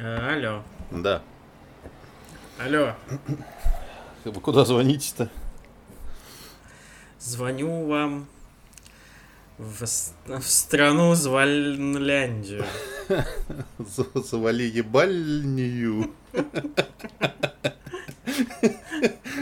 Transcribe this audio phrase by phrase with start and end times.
[0.00, 0.62] Э, алло.
[0.92, 1.22] Да.
[2.56, 2.94] Алло.
[4.24, 5.28] Вы куда звоните-то?
[7.18, 8.28] Звоню вам
[9.58, 12.64] в, в страну Звальляндию.
[14.14, 16.14] Завали ебальнию.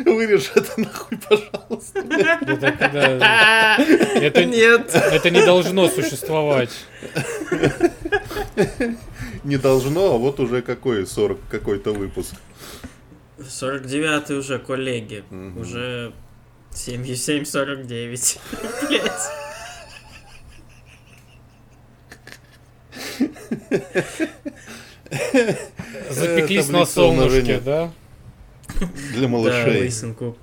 [0.06, 2.00] Вырежь это нахуй, пожалуйста.
[4.16, 4.94] Это, Нет.
[4.94, 6.70] это не должно существовать.
[9.46, 12.34] Не должно, а вот уже какой 40 какой-то выпуск.
[13.38, 15.22] 49-й уже, коллеги.
[15.30, 15.60] Мгм.
[15.60, 16.12] Уже
[16.72, 18.40] 77-49.
[18.88, 19.12] Блять.
[26.10, 27.92] Запеклись на солнышке, да?
[29.12, 29.80] Для Да, малышей.
[29.82, 30.36] лысинку.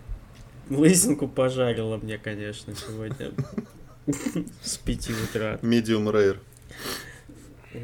[0.69, 3.31] Лысинку пожарила мне, конечно, сегодня.
[4.63, 5.59] С 5 утра.
[5.61, 6.37] Medium rare.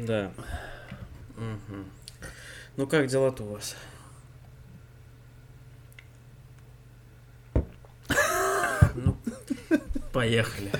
[0.06, 0.32] Да.
[1.40, 1.90] Мгм.
[2.76, 3.74] Ну как дела-то у вас?
[8.94, 9.16] Ну,
[10.12, 10.70] поехали.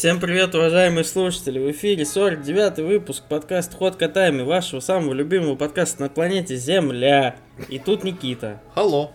[0.00, 1.58] Всем привет, уважаемые слушатели!
[1.58, 7.36] В эфире 49-й выпуск подкаста Ход Котами, вашего самого любимого подкаста на планете Земля.
[7.68, 8.62] И тут Никита.
[8.74, 9.12] Алло.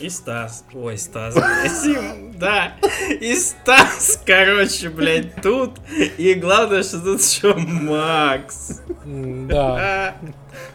[0.00, 0.64] И Стас.
[0.72, 2.38] Ой, Стас, блядь.
[2.38, 2.72] Да.
[3.10, 5.72] И Стас, короче, блядь, тут.
[6.16, 8.80] И главное, что тут еще Макс.
[9.04, 10.16] Да.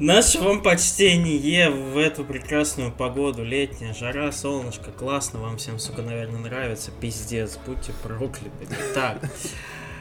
[0.00, 6.40] Наше вам почтение в эту прекрасную погоду, летняя жара, солнышко, классно, вам всем, сука, наверное,
[6.40, 8.66] нравится, пиздец, будьте прокляты.
[8.94, 9.20] Так,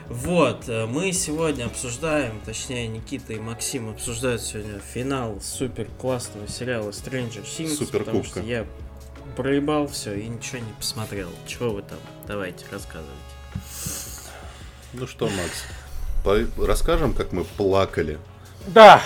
[0.08, 6.92] вот, э, мы сегодня обсуждаем, точнее, Никита и Максим обсуждают сегодня финал супер классного сериала
[6.92, 8.40] Stranger Things, Супер потому кубка.
[8.40, 8.66] что я
[9.36, 11.28] проебал все и ничего не посмотрел.
[11.46, 12.00] Чего вы там?
[12.26, 13.12] Давайте, рассказывайте.
[14.94, 15.66] Ну что, Макс,
[16.24, 18.18] по- расскажем, как мы плакали
[18.68, 19.02] Да.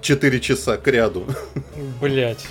[0.00, 1.26] 4 часа к ряду.
[2.00, 2.46] Блять.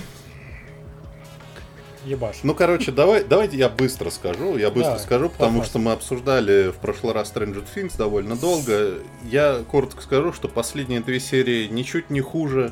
[2.06, 2.38] Ебаш.
[2.44, 4.58] Ну, короче, давай, давайте я быстро скажу.
[4.58, 5.70] Я быстро Давай, скажу, потому пожалуйста.
[5.70, 9.00] что мы обсуждали в прошлый раз Stranger Things довольно долго.
[9.26, 12.72] Я коротко скажу, что последние две серии ничуть не хуже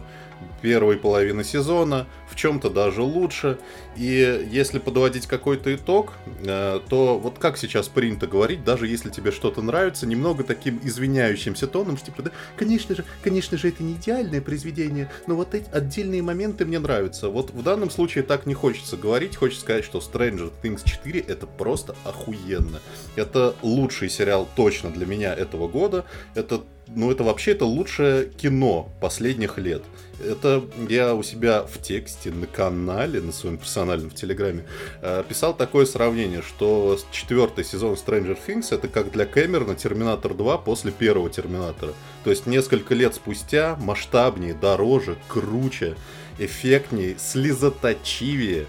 [0.62, 3.58] первой половины сезона, в чем-то даже лучше.
[3.96, 9.32] И если подводить какой-то итог, э, то вот как сейчас принято говорить, даже если тебе
[9.32, 13.94] что-то нравится, немного таким извиняющимся тоном, что типа, да, конечно же, конечно же, это не
[13.94, 17.30] идеальное произведение, но вот эти отдельные моменты мне нравятся.
[17.30, 21.48] Вот в данном случае так не хочется говорить, хочется сказать, что Stranger Things 4 это
[21.48, 22.80] просто охуенно.
[23.16, 26.06] Это лучший сериал точно для меня этого года.
[26.36, 29.84] Это, ну это вообще это лучшее кино последних лет.
[30.24, 34.66] Это я у себя в тексте на канале, на своем персональном в Телеграме,
[35.02, 40.58] э, писал такое сравнение, что четвертый сезон Stranger Things это как для Кэмерона Терминатор 2
[40.58, 41.94] после первого Терминатора.
[42.24, 45.96] То есть несколько лет спустя масштабнее, дороже, круче,
[46.40, 48.66] эффектнее, слезоточивее.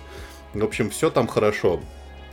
[0.54, 1.80] В общем, все там хорошо.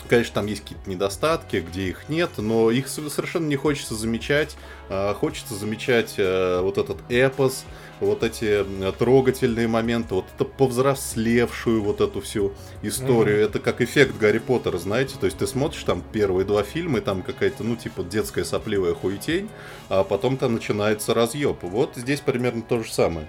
[0.08, 4.56] Конечно, там есть какие-то недостатки, где их нет, но их совершенно не хочется замечать.
[4.90, 7.66] А, Хочется замечать э, вот этот эпос,
[8.00, 8.66] вот эти
[8.98, 13.40] трогательные моменты, вот это повзрослевшую вот эту всю историю.
[13.42, 17.02] Это как эффект Гарри Поттера, знаете, то есть ты смотришь там первые два фильма, и
[17.02, 19.50] там какая-то, ну, типа, детская сопливая хуетень,
[19.90, 21.58] а потом там начинается разъеб.
[21.62, 23.28] Вот здесь примерно то же самое.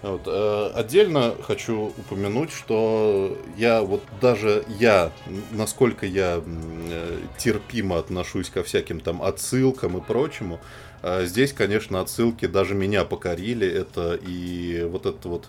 [0.00, 5.10] Вот, э, отдельно хочу упомянуть, что я вот даже я,
[5.50, 10.60] насколько я э, терпимо отношусь ко всяким там отсылкам и прочему,
[11.02, 13.66] здесь, конечно, отсылки даже меня покорили.
[13.66, 15.48] Это и вот этот вот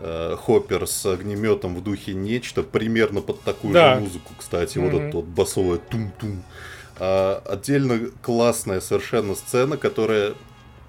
[0.00, 3.94] э, Хоппер с огнеметом в духе нечто, примерно под такую Да.
[3.94, 5.02] же музыку, кстати, вот Мгм.
[5.02, 6.42] это вот басовое тум-тум.
[6.98, 10.34] А, отдельно классная совершенно сцена, которая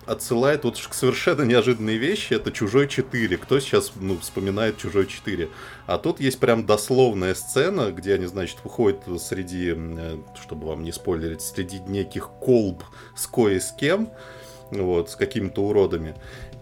[0.08, 2.34] отсылает вот к совершенно неожиданные вещи.
[2.34, 3.38] Это «Чужой 4».
[3.38, 5.50] Кто сейчас ну, вспоминает «Чужой 4»?
[5.86, 10.92] А тут есть прям дословная сцена, где они, значит, выходят среди, э, чтобы вам не
[10.92, 12.84] спойлерить, среди неких колб
[13.16, 14.10] с кое с кем.
[14.72, 16.16] вот, с какими-то уродами.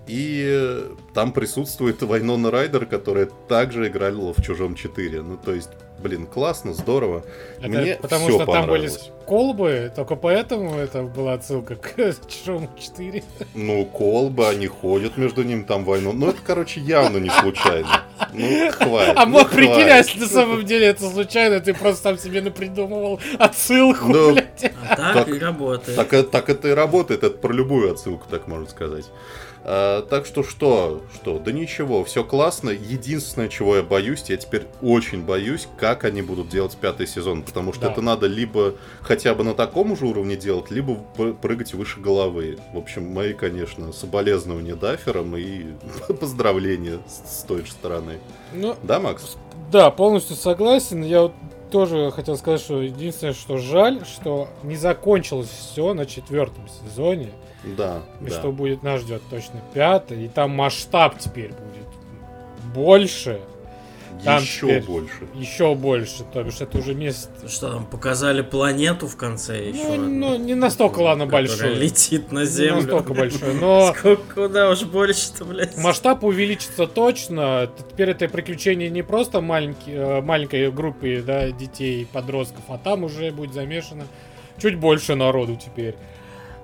[0.07, 5.21] И э, там присутствует Вайнона Райдер, которая также играла в Чужом 4.
[5.23, 5.69] Ну, то есть,
[5.99, 7.23] блин, классно, здорово.
[7.59, 9.11] Это Мне потому всё что там были понравилось.
[9.25, 11.95] колбы, только поэтому это была отсылка к
[12.27, 13.23] Чужому 4.
[13.55, 16.13] Ну, колбы, они ходят между ними, там войну.
[16.13, 18.01] Ну, это, короче, явно не случайно.
[18.33, 19.13] Ну, хватит.
[19.17, 23.19] А ну, мог прикинь, если на самом деле это случайно, ты просто там себе напридумывал
[23.39, 24.71] отсылку, Ну, блядь.
[24.89, 25.95] А так, Так- и работает.
[25.97, 29.05] Так, э- так это и работает, это про любую отсылку, так можно сказать.
[29.67, 32.69] А, так что что, что, да ничего, все классно.
[32.69, 37.73] Единственное, чего я боюсь, я теперь очень боюсь, как они будут делать пятый сезон, потому
[37.73, 37.91] что Да.
[37.91, 40.95] это надо либо хотя бы на таком же уровне делать, либо
[41.41, 42.59] прыгать выше головы.
[42.73, 45.65] В общем, мои, конечно, соболезнования даферам и
[46.19, 48.19] поздравления с, с той же стороны.
[48.53, 49.35] Ну, Да, Макс?
[49.71, 51.01] да, полностью согласен.
[51.03, 51.33] Я вот
[51.71, 57.31] тоже хотел сказать, что единственное, что жаль, что не закончилось все на четвертом сезоне.
[57.77, 58.31] Да, И да.
[58.39, 60.25] что будет нас ждет точно пятый.
[60.25, 61.87] И там масштаб теперь будет
[62.73, 63.39] больше,
[64.23, 65.27] там Еще больше.
[65.35, 66.23] еще больше.
[66.33, 67.47] То бишь это уже место.
[67.49, 69.97] Что там, показали планету в конце еще?
[69.97, 71.75] Ну, ну, не настолько, ладно, большой.
[71.75, 72.75] летит на Не Землю.
[72.81, 75.77] настолько большой, но Сколько, куда уж больше-то, блядь.
[75.77, 77.69] масштаб увеличится точно.
[77.89, 83.31] Теперь это приключение не просто маленький, э, маленькой группы да, детей, подростков, а там уже
[83.31, 84.05] будет замешано
[84.61, 85.95] чуть больше народу теперь.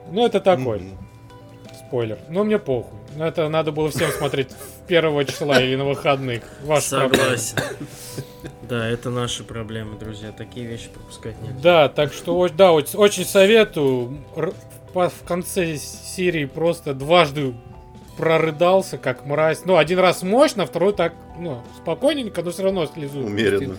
[0.09, 0.97] Ну, это такой Мгм.
[1.87, 2.17] спойлер.
[2.29, 2.97] Но мне похуй.
[3.17, 4.49] Но это надо было всем смотреть
[4.87, 6.43] первого числа или на выходных.
[6.63, 7.57] Ваш Согласен.
[8.69, 10.31] Да, это наши проблемы, друзья.
[10.31, 11.59] Такие вещи пропускать нельзя.
[11.61, 14.19] Да, так что да, оч- очень советую.
[14.35, 14.53] Р-
[14.93, 17.53] по- В конце серии просто дважды
[18.17, 19.63] прорыдался, как мразь.
[19.65, 23.19] Ну, один раз мощно, второй так, ну, спокойненько, но все равно слезу.
[23.19, 23.77] Умеренно.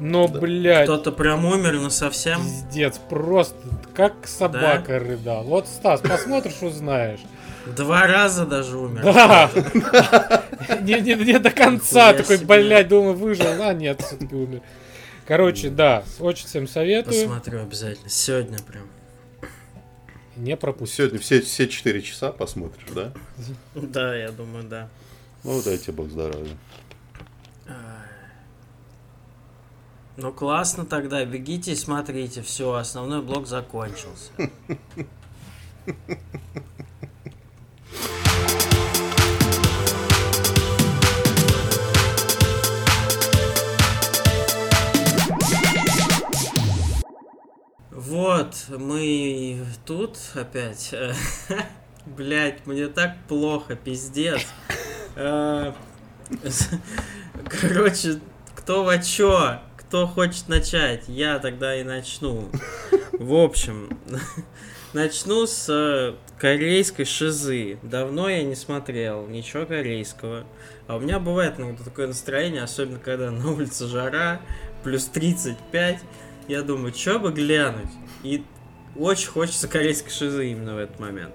[0.00, 0.40] Но, Да.
[0.40, 2.40] блядь, Кто-то прям умер на совсем.
[2.42, 3.54] пиздец, просто
[3.94, 5.44] как собака рыдал.
[5.44, 7.20] Вот, Стас, посмотришь, узнаешь.
[7.76, 9.02] Два раза даже умер.
[9.04, 9.50] Да!
[10.80, 12.46] Не, не, не до конца, такой, себе.
[12.46, 14.62] блядь, думаю, выжил, а нет, все-таки умер.
[15.26, 17.28] Короче, да, очень всем советую.
[17.28, 18.08] Посмотрю обязательно.
[18.08, 18.84] Сегодня прям.
[20.36, 20.96] Не пропусти.
[20.96, 23.12] Сегодня все, все 4 часа посмотришь, да?
[23.74, 24.88] Да, я думаю, да.
[25.44, 26.56] Ну, дайте бог здоровья.
[30.22, 34.30] Ну классно тогда, бегите и смотрите, все, основной блок закончился.
[47.90, 50.94] Вот, мы тут опять.
[52.04, 54.46] Блять, мне так плохо, пиздец.
[55.16, 55.72] Э,
[57.48, 58.20] Короче,
[58.54, 59.60] кто во чё?
[59.90, 61.02] Кто хочет начать?
[61.08, 62.48] Я тогда и начну.
[63.12, 63.98] В общем,
[64.92, 67.76] начну с э, корейской шизы.
[67.82, 70.44] Давно я не смотрел ничего корейского.
[70.86, 74.40] А у меня бывает иногда такое настроение, особенно когда на улице жара,
[74.84, 75.98] плюс 35.
[76.46, 77.90] Я думаю, что бы глянуть?
[78.22, 78.44] И
[78.94, 81.34] очень хочется корейской шизы именно в этот момент.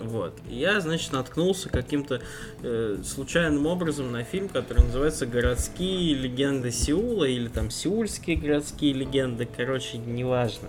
[0.00, 0.34] Вот.
[0.48, 2.20] И я, значит, наткнулся каким-то
[2.62, 9.48] э, случайным образом на фильм, который называется «Городские легенды Сеула» или там «Сеульские городские легенды».
[9.56, 10.68] Короче, неважно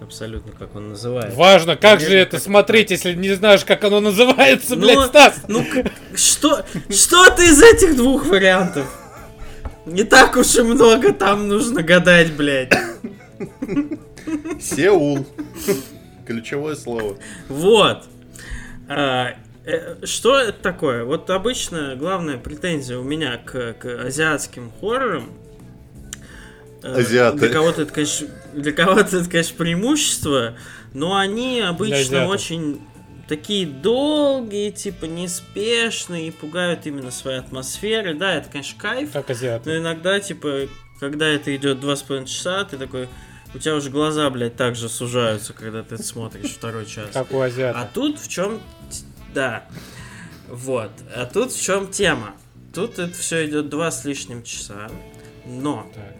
[0.00, 1.36] абсолютно, как он называется.
[1.36, 5.08] Важно, как же Наверное, это как-то смотреть, если не знаешь, как оно называется, Ну, блядь,
[5.08, 5.42] Стас?
[5.48, 5.64] Ну,
[6.14, 8.86] что, что ты из этих двух вариантов?
[9.86, 12.72] Не так уж и много там нужно гадать, блядь.
[14.60, 15.26] Сеул.
[16.26, 17.16] Ключевое слово.
[17.48, 18.04] Вот.
[18.92, 19.34] А,
[19.64, 21.04] э, что это такое?
[21.04, 25.30] Вот обычно главная претензия у меня к, к азиатским хоррорам.
[26.82, 27.38] э, Азиаты.
[27.38, 30.54] Для кого-то это, конечно, для кого-то это, конечно, преимущество,
[30.92, 32.80] но они обычно очень
[33.28, 38.14] такие долгие, типа неспешные и пугают именно своей атмосферой.
[38.14, 39.12] Да, это, конечно, кайф.
[39.12, 39.76] Как Но азиаты.
[39.78, 40.62] иногда, типа,
[40.98, 43.08] когда это идет два с половиной часа, ты такой,
[43.54, 47.10] у тебя уже глаза, блядь, так же сужаются, когда ты смотришь второй час.
[47.12, 47.88] Как у А азиатов.
[47.92, 48.60] тут в чем...
[49.34, 49.64] Да.
[50.48, 50.90] Вот.
[51.14, 52.34] А тут в чем тема?
[52.74, 54.88] Тут это все идет два с лишним часа.
[55.46, 56.14] Но Так.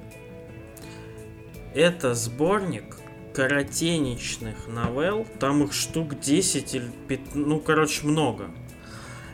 [1.75, 2.97] это сборник
[3.35, 5.27] коротенечных новелл.
[5.39, 8.51] Там их штук 10 или 15, ну, короче, много.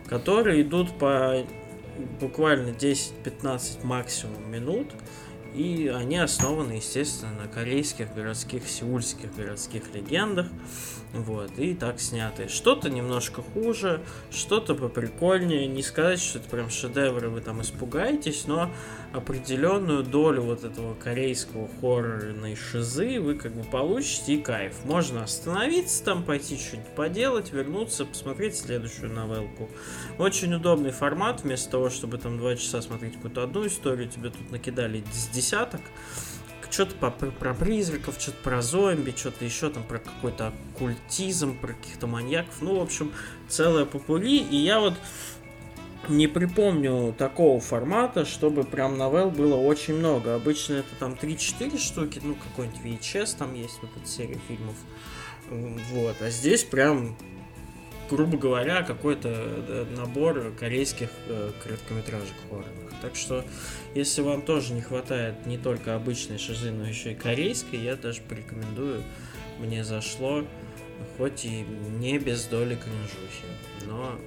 [0.09, 1.45] Которые идут по
[2.21, 4.91] буквально 10-15 максимум минут.
[5.57, 10.49] И они основаны, естественно, на корейских городских, сеульских городских легендах.
[11.13, 12.49] Вот, и так сняты.
[12.49, 15.67] Что-то немножко хуже, что-то поприкольнее.
[15.67, 18.71] Не сказать, что это прям шедевры, вы там испугаетесь, но
[19.13, 24.85] определенную долю вот этого корейского хоррорной шизы вы как бы получите и кайф.
[24.85, 29.71] Можно остановиться там, пойти что-нибудь поделать, вернуться, посмотреть следующую новелку.
[30.19, 34.51] Очень удобный формат, вместо того, чтобы там два часа смотреть какую-то одну историю, тебе тут
[34.51, 35.81] накидали с десяток
[36.71, 42.61] что-то про, призраков, что-то про зомби, что-то еще там про какой-то оккультизм, про каких-то маньяков.
[42.61, 43.13] Ну, в общем,
[43.49, 44.39] целая попули.
[44.39, 44.95] И я вот
[46.09, 50.35] не припомню такого формата, чтобы прям новелл было очень много.
[50.35, 54.77] Обычно это там 3-4 штуки, ну, какой-нибудь VHS там есть, вот эта серия фильмов.
[55.93, 57.17] Вот, а здесь прям
[58.09, 62.86] грубо говоря, какой-то э, набор корейских э, короткометражек хоррорных.
[63.03, 63.45] Так что,
[63.95, 68.23] если вам тоже не хватает не только обычной шизы, но еще и корейской, я даже
[68.23, 69.03] порекомендую.
[69.59, 70.45] Мне зашло,
[71.17, 71.65] хоть и
[71.99, 74.19] не без доли кринжухи, но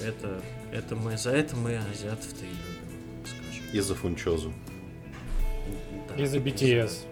[0.00, 3.64] это, это мы, за это мы азиатов-то и любим, скажем.
[3.72, 4.52] И за фунчозу.
[6.08, 7.04] Да, и за BTS.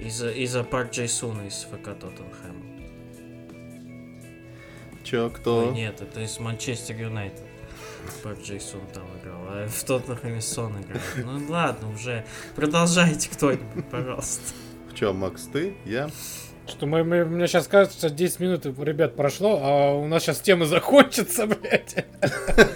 [0.00, 2.59] Из-за из Пак Чжисуна из ФК Тоттенхэм.
[5.10, 5.66] Чё, кто?
[5.66, 7.42] Ой, нет, это из Манчестер Юнайтед.
[8.22, 11.00] Пак Чжисон там играл, а в Тоттенхэме Сон играл.
[11.16, 12.24] Ну ладно, уже
[12.54, 14.54] продолжайте кто-нибудь, пожалуйста.
[14.94, 15.74] Чё, Макс, ты?
[15.84, 16.10] Я?
[16.68, 20.64] Что мы, мы, мне сейчас кажется, 10 минут, ребят, прошло, а у нас сейчас тема
[20.66, 22.06] закончится, блядь.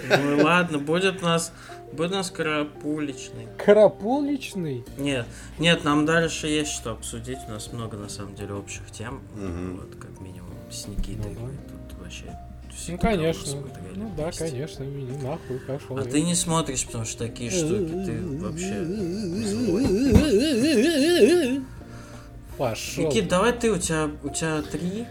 [0.09, 1.53] Ну ладно, будет у нас
[1.93, 3.47] Будет у нас карапуличный.
[3.57, 4.83] Карапуличный?
[4.97, 5.25] Нет,
[5.59, 7.37] нет, нам дальше есть что обсудить.
[7.47, 9.21] У нас много, на самом деле, общих тем.
[9.35, 9.77] Угу.
[9.77, 11.37] Вот, как минимум, с Никитой.
[11.39, 11.51] Ну,
[12.23, 13.63] Вообще ну, конечно.
[13.95, 15.97] Ну да, конечно, меня нахуй пошел.
[15.97, 16.09] А я.
[16.09, 18.83] ты не смотришь, потому что такие штуки, ты вообще...
[22.57, 23.07] Пошел.
[23.07, 25.05] Никит, давай ты, у тебя, у тебя три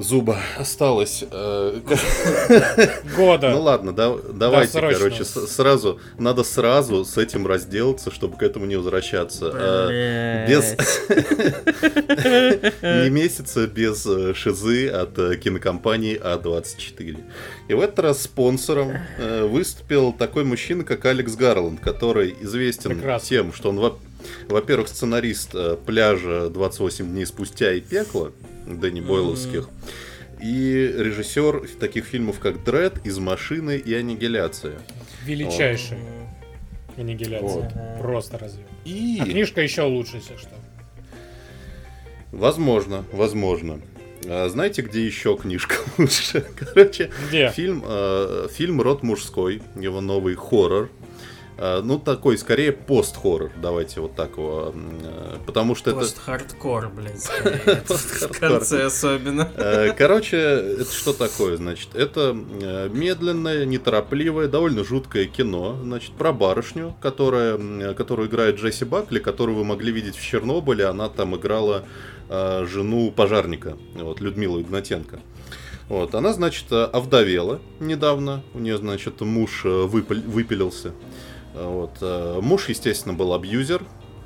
[0.00, 1.24] зуба осталось.
[1.30, 1.80] Э,
[3.16, 3.50] Года.
[3.50, 8.66] Ну ладно, да, давайте, да, короче, сразу, надо сразу с этим разделаться, чтобы к этому
[8.66, 9.52] не возвращаться.
[9.54, 10.76] Э, без...
[12.82, 17.22] Не месяца без э, шизы от кинокомпании А24.
[17.68, 23.28] И в этот раз спонсором выступил такой мужчина, как Алекс Гарланд, который известен Прекрасно.
[23.28, 23.78] тем, что он,
[24.48, 25.54] во-первых, сценарист
[25.86, 28.32] пляжа 28 дней спустя и пекла,
[28.66, 29.68] Дэнни Бойловских.
[30.42, 34.78] И режиссер таких фильмов, как Дред, Из машины и Аннигиляция.
[35.24, 36.00] Величайшая
[36.88, 36.98] вот.
[36.98, 37.48] аннигиляция.
[37.48, 38.00] Вот.
[38.00, 38.64] Просто разве.
[38.86, 39.18] И...
[39.20, 40.50] А книжка еще лучше, если что.
[42.32, 43.80] Возможно, возможно.
[44.24, 46.46] А знаете, где еще книжка лучше?
[46.56, 47.50] Короче, где?
[47.50, 51.09] фильм, э, фильм «Род мужской», его новый хоррор, Э,
[51.60, 56.00] ну, такой, скорее, пост-хоррор, давайте вот так его, э, потому что это...
[56.00, 57.22] Пост-хардкор, блядь,
[57.86, 59.46] в конце особенно.
[59.58, 61.94] Э, короче, это что такое, значит?
[61.94, 69.58] Это медленное, неторопливое, довольно жуткое кино, значит, про барышню, которая, которую играет Джесси Бакли, которую
[69.58, 71.84] вы могли видеть в Чернобыле, она там играла
[72.30, 75.20] жену пожарника, вот, Людмилу Игнатенко.
[75.90, 80.94] Вот, она, значит, овдовела недавно, у нее, значит, муж выпил, выпилился.
[81.60, 81.98] Вот.
[82.00, 83.82] Э, муж, естественно, был абьюзер,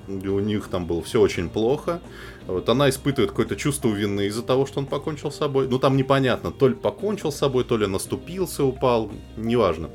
[0.06, 2.00] у них там было все очень плохо.
[2.46, 5.66] Вот она испытывает какое-то чувство вины из-за того, что он покончил с собой.
[5.68, 9.90] Ну там непонятно, то ли покончил с собой, то ли наступился, упал, неважно.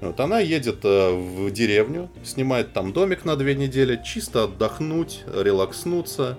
[0.00, 6.38] Вот она едет э, в деревню, снимает там домик на две недели, чисто отдохнуть, релакснуться,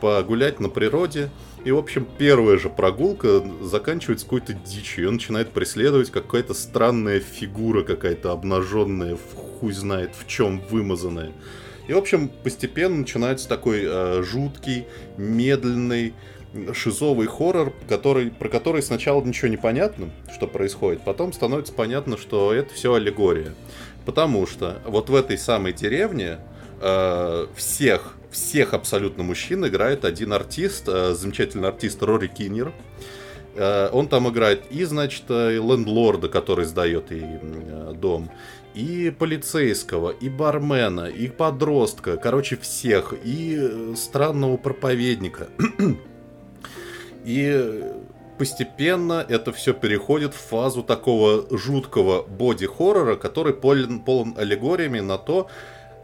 [0.00, 1.30] погулять на природе.
[1.64, 5.08] И, в общем, первая же прогулка заканчивается какой-то дичью.
[5.08, 11.32] Он начинает преследовать какая-то странная фигура, какая-то обнаженная, хуй знает в чем вымазанная.
[11.86, 16.14] И, в общем, постепенно начинается такой э, жуткий, медленный,
[16.74, 22.52] шизовый хоррор, который, про который сначала ничего не понятно, что происходит, потом становится понятно, что
[22.52, 23.54] это все аллегория.
[24.04, 26.38] Потому что вот в этой самой деревне
[26.80, 32.72] э, всех всех абсолютно мужчин играет один артист, э, замечательный артист Рори Киннер.
[33.54, 37.38] Э, он там играет и, значит, э, лендлорда, который сдает ей
[37.94, 38.30] дом,
[38.74, 45.48] и полицейского, и бармена, и подростка, короче, всех, и странного проповедника.
[47.24, 47.84] И
[48.36, 55.48] постепенно это все переходит в фазу такого жуткого боди-хоррора, который полон, полон аллегориями на то,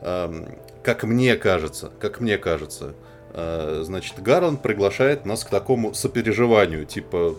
[0.03, 0.47] эм,
[0.89, 2.95] как мне кажется, как мне кажется,
[3.35, 7.37] э, значит, Гарланд приглашает нас к такому сопереживанию, типа,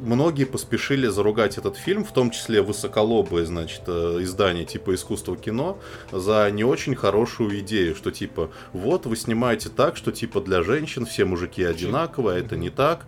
[0.00, 5.78] многие поспешили заругать этот фильм, в том числе высоколобые, значит, э, издания типа искусства кино,
[6.10, 11.06] за не очень хорошую идею, что типа, вот вы снимаете так, что типа для женщин
[11.06, 13.06] все мужики одинаковые, а это не так.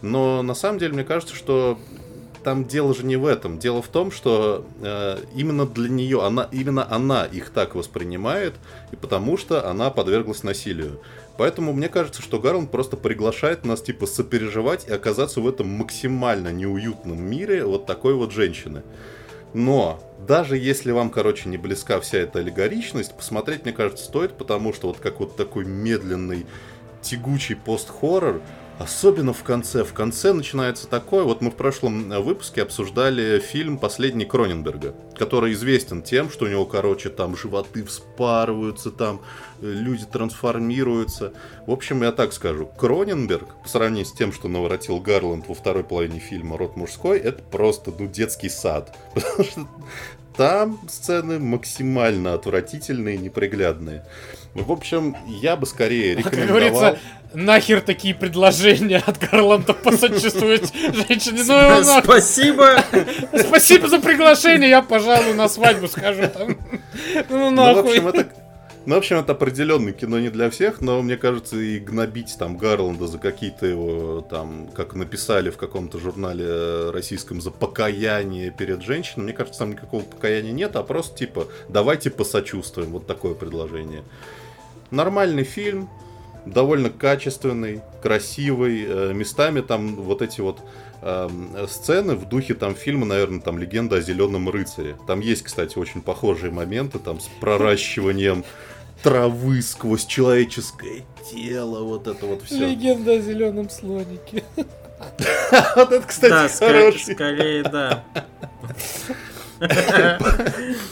[0.00, 1.78] Но на самом деле мне кажется, что
[2.46, 3.58] там дело же не в этом.
[3.58, 8.54] Дело в том, что э, именно для нее, она, именно она их так воспринимает,
[8.92, 11.00] и потому что она подверглась насилию.
[11.38, 16.52] Поэтому мне кажется, что Гарланд просто приглашает нас, типа, сопереживать и оказаться в этом максимально
[16.52, 18.84] неуютном мире вот такой вот женщины.
[19.52, 24.72] Но даже если вам, короче, не близка вся эта аллегоричность, посмотреть, мне кажется, стоит, потому
[24.72, 26.46] что вот как вот такой медленный,
[27.02, 28.40] тягучий пост-хоррор,
[28.78, 29.84] Особенно в конце.
[29.84, 31.24] В конце начинается такое.
[31.24, 36.66] Вот мы в прошлом выпуске обсуждали фильм «Последний Кроненберга», который известен тем, что у него,
[36.66, 39.22] короче, там животы вспарываются, там
[39.62, 41.32] э, люди трансформируются.
[41.66, 42.66] В общем, я так скажу.
[42.66, 47.42] Кроненберг, по сравнению с тем, что наворотил Гарланд во второй половине фильма «Род мужской», это
[47.42, 48.94] просто, ну, детский сад.
[49.14, 49.66] Потому что
[50.36, 54.04] там сцены максимально отвратительные, неприглядные.
[54.54, 56.32] В общем, я бы скорее рекомендовал...
[56.32, 56.98] Как говорится,
[57.34, 61.42] нахер такие предложения от Гарланда посочувствовать женщине.
[61.46, 62.82] Ну, Спасибо!
[63.38, 66.56] Спасибо за приглашение, я, пожалуй, на свадьбу скажу там.
[67.28, 67.74] Ну, нахуй.
[67.74, 68.45] Ну, в общем, это
[68.86, 72.56] ну, в общем, это определенное кино не для всех, но мне кажется, и гнобить там
[72.56, 79.24] Гарланда за какие-то его, там, как написали в каком-то журнале российском, за покаяние перед женщиной,
[79.24, 84.04] мне кажется, там никакого покаяния нет, а просто типа, давайте посочувствуем, вот такое предложение.
[84.92, 85.88] Нормальный фильм,
[86.46, 90.60] довольно качественный, красивый, э, местами там вот эти вот
[91.02, 94.96] э, сцены в духе там фильма, наверное, там «Легенда о зеленом рыцаре».
[95.06, 98.44] Там есть, кстати, очень похожие моменты там с проращиванием
[99.06, 102.66] травы сквозь человеческое тело, вот это вот все.
[102.66, 104.42] Легенда о зеленом слонике.
[105.76, 107.14] Вот это, кстати, хороший.
[107.14, 108.02] Скорее, да.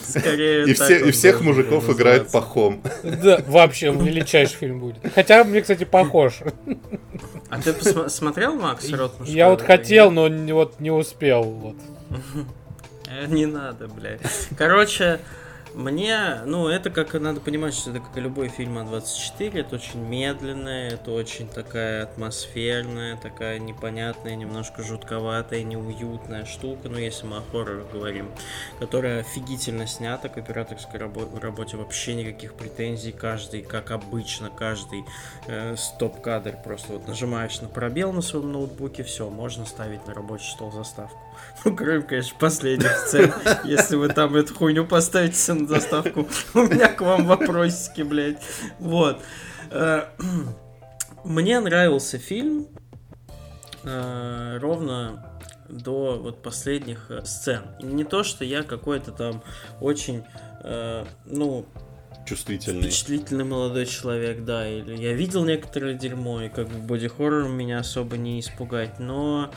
[0.02, 2.82] Скорее, и, все, и всех мужиков играет пахом.
[3.02, 4.98] Да, вообще величайший фильм будет.
[5.14, 6.40] Хотя мне, кстати, похож.
[7.48, 11.42] А ты посмотрел Макс Рот Я вот хотел, но вот не успел.
[11.42, 11.76] Вот.
[13.28, 14.20] Не надо, блядь.
[14.56, 15.18] Короче,
[15.74, 20.00] мне, ну, это как надо понимать, что это как и любой фильм А24, это очень
[20.00, 27.42] медленная, это очень такая атмосферная, такая непонятная, немножко жутковатая, неуютная штука, ну, если мы о
[27.50, 28.30] хоррорах говорим,
[28.78, 35.04] которая офигительно снята, к операторской рабо- работе вообще никаких претензий, каждый, как обычно, каждый
[35.48, 40.52] э, стоп-кадр, просто вот нажимаешь на пробел на своем ноутбуке, все, можно ставить на рабочий
[40.52, 41.23] стол заставку.
[41.64, 43.32] Ну, кроме, конечно, последних сцен.
[43.64, 48.42] Если вы там эту хуйню поставите на заставку, у меня к вам вопросики, блядь.
[48.78, 49.20] Вот.
[49.70, 50.04] Э,
[51.24, 52.68] мне нравился фильм
[53.82, 57.62] э, ровно до вот последних э, сцен.
[57.80, 59.42] не то, что я какой-то там
[59.80, 60.24] очень,
[61.24, 61.66] ну,
[62.26, 62.82] чувствительный.
[62.82, 64.68] Впечатлительный молодой человек, да.
[64.68, 69.50] Или я видел некоторое дерьмо, и как бы боди-хоррор меня особо не испугать, но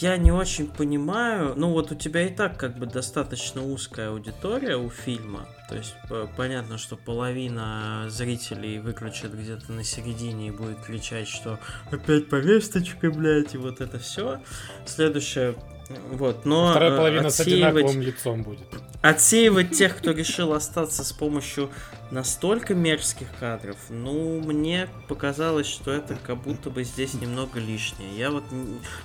[0.00, 4.76] я не очень понимаю, ну вот у тебя и так как бы достаточно узкая аудитория
[4.76, 5.94] у фильма, то есть
[6.36, 11.58] понятно, что половина зрителей выключат где-то на середине и будет кричать, что
[11.90, 14.40] опять повесточка, блядь, и вот это все.
[14.86, 15.54] Следующее
[16.10, 18.66] вот, но Вторая э, половина отсеивать, с одинаковым лицом будет.
[19.02, 21.70] Отсеивать тех, кто решил остаться с помощью
[22.10, 28.16] настолько мерзких кадров, ну, мне показалось, что это как будто бы здесь немного лишнее.
[28.16, 28.44] Я вот...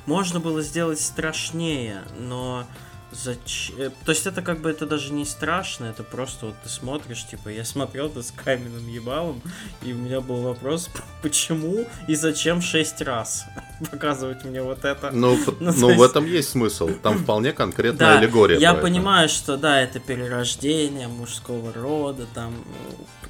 [0.06, 2.65] Можно было сделать страшнее, но
[3.12, 3.91] Зачем?
[4.06, 7.50] То есть это как бы это даже не страшно, это просто вот ты смотришь, типа,
[7.50, 9.41] я смотрел это с каменным ебалом,
[9.82, 10.89] и у меня был вопрос,
[11.24, 13.45] почему и зачем шесть раз
[13.91, 15.10] показывать мне вот это.
[15.12, 16.00] Ну, ну, ну есть...
[16.00, 18.60] в этом есть смысл, там вполне конкретная да, аллегория.
[18.60, 22.54] Я понимаю, что да, это перерождение мужского рода, там,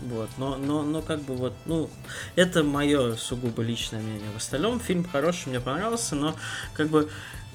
[0.02, 1.90] вот, но, но, но как бы вот, ну,
[2.36, 4.30] это мое сугубо личное мнение.
[4.34, 6.36] В остальном фильм хороший, мне понравился, но
[6.74, 7.10] как бы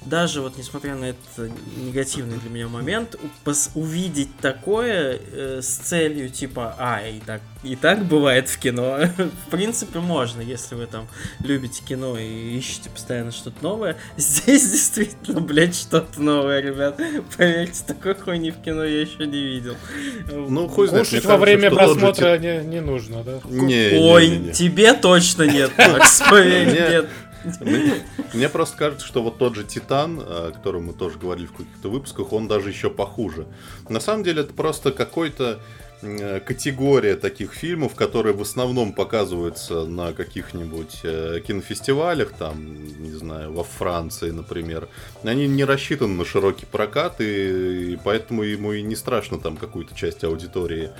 [0.05, 3.15] даже вот несмотря на этот негативный для меня момент,
[3.73, 8.99] увидеть такое э, с целью типа, а, и так, и так бывает в кино,
[9.47, 11.07] в принципе можно, если вы там
[11.43, 13.97] любите кино и ищете постоянно что-то новое.
[14.17, 16.99] Здесь действительно, блядь, что-то новое, ребят.
[17.35, 19.75] Поверьте, такой хуйни в кино я еще не видел.
[20.31, 21.07] Ну, хуй знает.
[21.07, 23.39] Кушать во время просмотра не, не нужно, да?
[23.45, 24.53] Не, Ой, не, не, не.
[24.53, 27.09] тебе точно нет, Макс, поверь, нет.
[28.33, 31.89] Мне просто кажется, что вот тот же Титан, о котором мы тоже говорили в каких-то
[31.89, 33.47] выпусках, он даже еще похуже.
[33.89, 35.59] На самом деле это просто какой-то
[36.01, 43.53] э, категория таких фильмов, которые в основном показываются на каких-нибудь э, кинофестивалях, там, не знаю,
[43.53, 44.87] во Франции, например.
[45.23, 49.95] Они не рассчитаны на широкий прокат, и, и поэтому ему и не страшно там какую-то
[49.95, 50.91] часть аудитории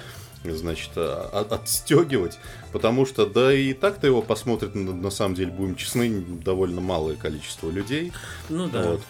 [0.53, 2.37] значит, от, отстегивать,
[2.71, 7.15] потому что, да и так-то его посмотрит, на, на самом деле, будем честны, довольно малое
[7.15, 8.11] количество людей.
[8.49, 8.91] Ну да.
[8.91, 9.01] Вот.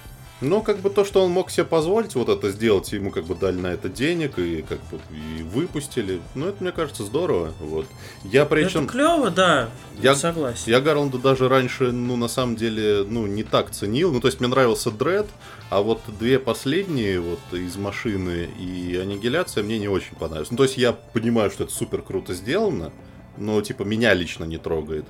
[0.41, 3.35] Но как бы то, что он мог себе позволить вот это сделать, ему как бы
[3.35, 6.19] дали на это денег и как бы и выпустили.
[6.35, 7.53] Ну, это, мне кажется, здорово.
[7.61, 7.85] Вот.
[8.25, 8.83] Я причем...
[8.83, 9.69] Это клево, да.
[10.01, 10.63] Я согласен.
[10.65, 14.11] Я Гарланда даже раньше, ну, на самом деле, ну, не так ценил.
[14.11, 15.27] Ну, то есть мне нравился Дред,
[15.69, 20.51] а вот две последние вот из машины и аннигиляция мне не очень понравились.
[20.51, 22.91] Ну, то есть я понимаю, что это супер круто сделано,
[23.37, 25.05] но типа меня лично не трогает.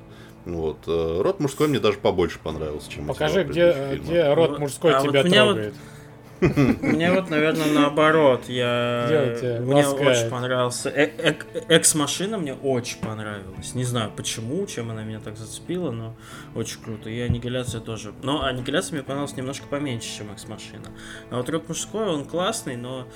[0.45, 0.77] Вот.
[0.87, 5.01] Э, род мужской мне даже побольше понравился, чем Покажи, где, где род ну, мужской а
[5.01, 5.73] тебя вот трогает.
[6.41, 8.45] Мне вот, наверное, наоборот.
[8.47, 9.37] Я...
[9.61, 10.89] Мне очень понравился.
[10.89, 11.09] Э,
[11.69, 13.73] экс-машина мне очень понравилась.
[13.73, 16.15] Не знаю почему, чем она меня так зацепила, но
[16.53, 17.09] очень круто.
[17.09, 18.13] И аннигиляция тоже.
[18.21, 20.91] Но аннигиляция мне понравилась немножко поменьше, чем экс-машина.
[21.31, 23.07] А вот род мужской, он классный, но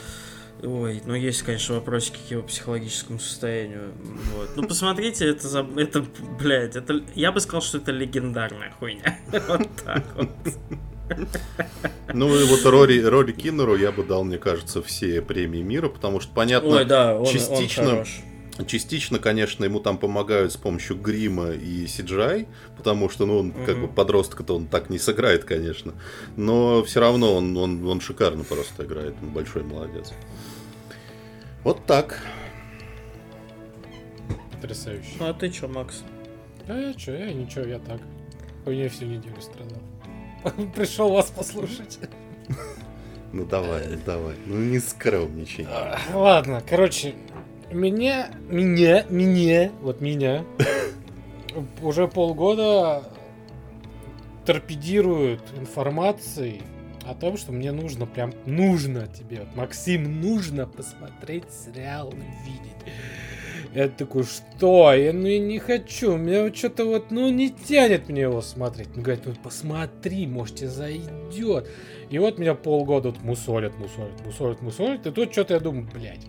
[0.61, 3.93] Ой, ну есть, конечно, вопросики к его психологическому состоянию.
[4.35, 4.49] Вот.
[4.55, 5.65] Ну посмотрите, это, за...
[5.77, 6.05] это,
[6.37, 9.17] блядь, это, я бы сказал, что это легендарная хуйня.
[9.47, 10.29] Вот так вот.
[12.13, 16.19] Ну и вот Рори, Рори Киннеру я бы дал, мне кажется, все премии мира, потому
[16.19, 18.05] что, понятно, Ой, да, он, частично, он
[18.67, 23.65] Частично, конечно, ему там помогают с помощью грима и CGI, потому что, ну, он угу.
[23.65, 25.93] как бы подростка-то он так не сыграет, конечно.
[26.35, 30.11] Но все равно он, он, он шикарно просто играет, он большой молодец.
[31.63, 32.21] Вот так.
[34.51, 35.09] Потрясающе.
[35.19, 36.03] Ну а ты чё, Макс?
[36.67, 37.99] А я чё, я ничего, я так.
[38.65, 39.81] У меня всю неделю страдал.
[40.75, 41.99] Пришел вас послушать.
[43.31, 44.35] Ну давай, ну давай.
[44.47, 45.67] Ну не скромничай.
[46.15, 47.13] Ладно, короче,
[47.71, 50.43] меня, меня, меня, вот меня,
[51.83, 53.03] уже полгода
[54.47, 56.63] торпедируют информацией
[57.09, 62.13] о том, что мне нужно, прям нужно тебе, вот, Максим, нужно посмотреть сериал
[62.45, 62.93] «Видеть».
[63.73, 64.93] Я такой, что?
[64.93, 66.17] Я, ну, я не хочу.
[66.17, 68.95] Меня что-то вот, ну, не тянет мне его смотреть.
[68.95, 71.69] Ну, говорит, ну, посмотри, может, тебе зайдет.
[72.09, 75.05] И вот меня полгода вот мусолят, мусолят, мусолят, мусолят.
[75.05, 76.25] И тут что-то я думаю, блядь,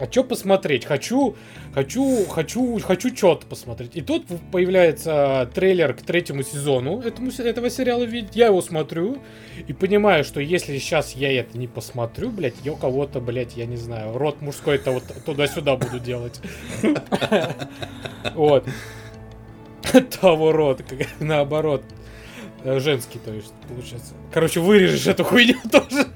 [0.00, 0.84] а что посмотреть?
[0.84, 1.36] Хочу,
[1.74, 3.92] хочу, хочу, хочу что-то посмотреть.
[3.94, 8.04] И тут появляется трейлер к третьему сезону этому, этого сериала.
[8.32, 9.18] Я его смотрю
[9.66, 13.66] и понимаю, что если сейчас я это не посмотрю, блядь, я у кого-то, блядь, я
[13.66, 16.40] не знаю, рот мужской-то вот туда-сюда буду делать.
[18.34, 18.66] Вот.
[20.20, 20.84] Того рода,
[21.20, 21.82] наоборот.
[22.64, 24.14] Женский, то есть, получается.
[24.32, 26.06] Короче, вырежешь эту хуйню тоже.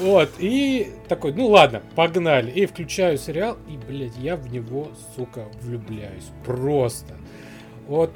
[0.00, 2.50] Вот, и такой, ну ладно, погнали.
[2.50, 6.30] И включаю сериал, и, блядь, я в него, сука, влюбляюсь.
[6.44, 7.18] Просто.
[7.86, 8.10] Вот,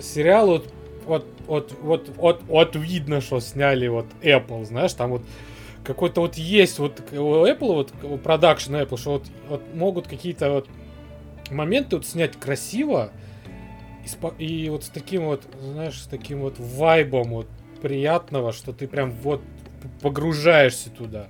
[0.00, 0.68] сериал вот,
[1.04, 5.22] вот, вот, вот, вот, вот видно, что сняли вот Apple, знаешь, там вот
[5.82, 10.52] какой-то вот есть вот у Apple, вот у продакшн Apple, что вот, вот могут какие-то
[10.52, 10.68] вот
[11.50, 13.10] моменты вот снять красиво,
[14.38, 17.48] и, и вот с таким вот, знаешь, с таким вот вайбом вот
[17.80, 19.42] приятного, что ты прям вот
[20.00, 21.28] погружаешься туда.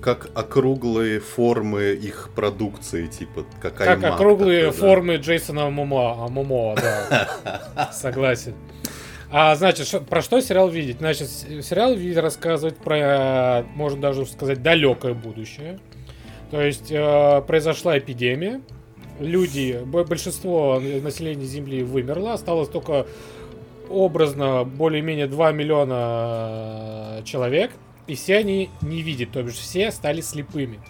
[0.00, 5.22] Как округлые формы их продукции, типа как Как округлые такой, формы да.
[5.22, 7.90] Джейсона Момоа, Момоа, да.
[7.92, 8.54] Согласен.
[9.30, 10.98] А значит, про что сериал видеть?
[10.98, 15.78] Значит, сериал рассказывает про, можно даже сказать, далекое будущее.
[16.50, 18.60] То есть э, произошла эпидемия,
[19.18, 23.06] люди, большинство населения Земли вымерло, осталось только
[23.92, 27.72] образно более-менее 2 миллиона э, человек,
[28.06, 30.80] и все они не видят, то бишь все стали слепыми.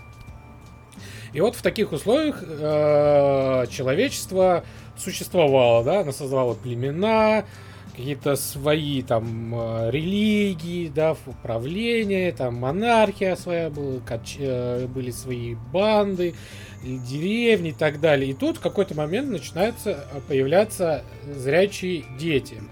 [1.33, 4.65] И вот в таких условиях э, человечество
[4.97, 7.45] существовало, да, оно создавало племена,
[7.93, 14.37] какие-то свои там э, религии, да, управление, там монархия своя была, кач...
[14.39, 16.35] Э, были свои банды,
[16.83, 18.31] деревни и так далее.
[18.31, 22.63] И тут в какой-то момент начинаются появляться зрячие дети.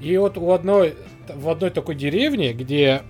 [0.00, 0.94] И вот у одной,
[1.28, 3.02] в одной такой деревне, где,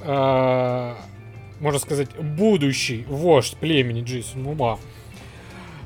[0.00, 0.94] э,
[1.60, 4.78] можно сказать, будущий вождь племени Джейсон Мума,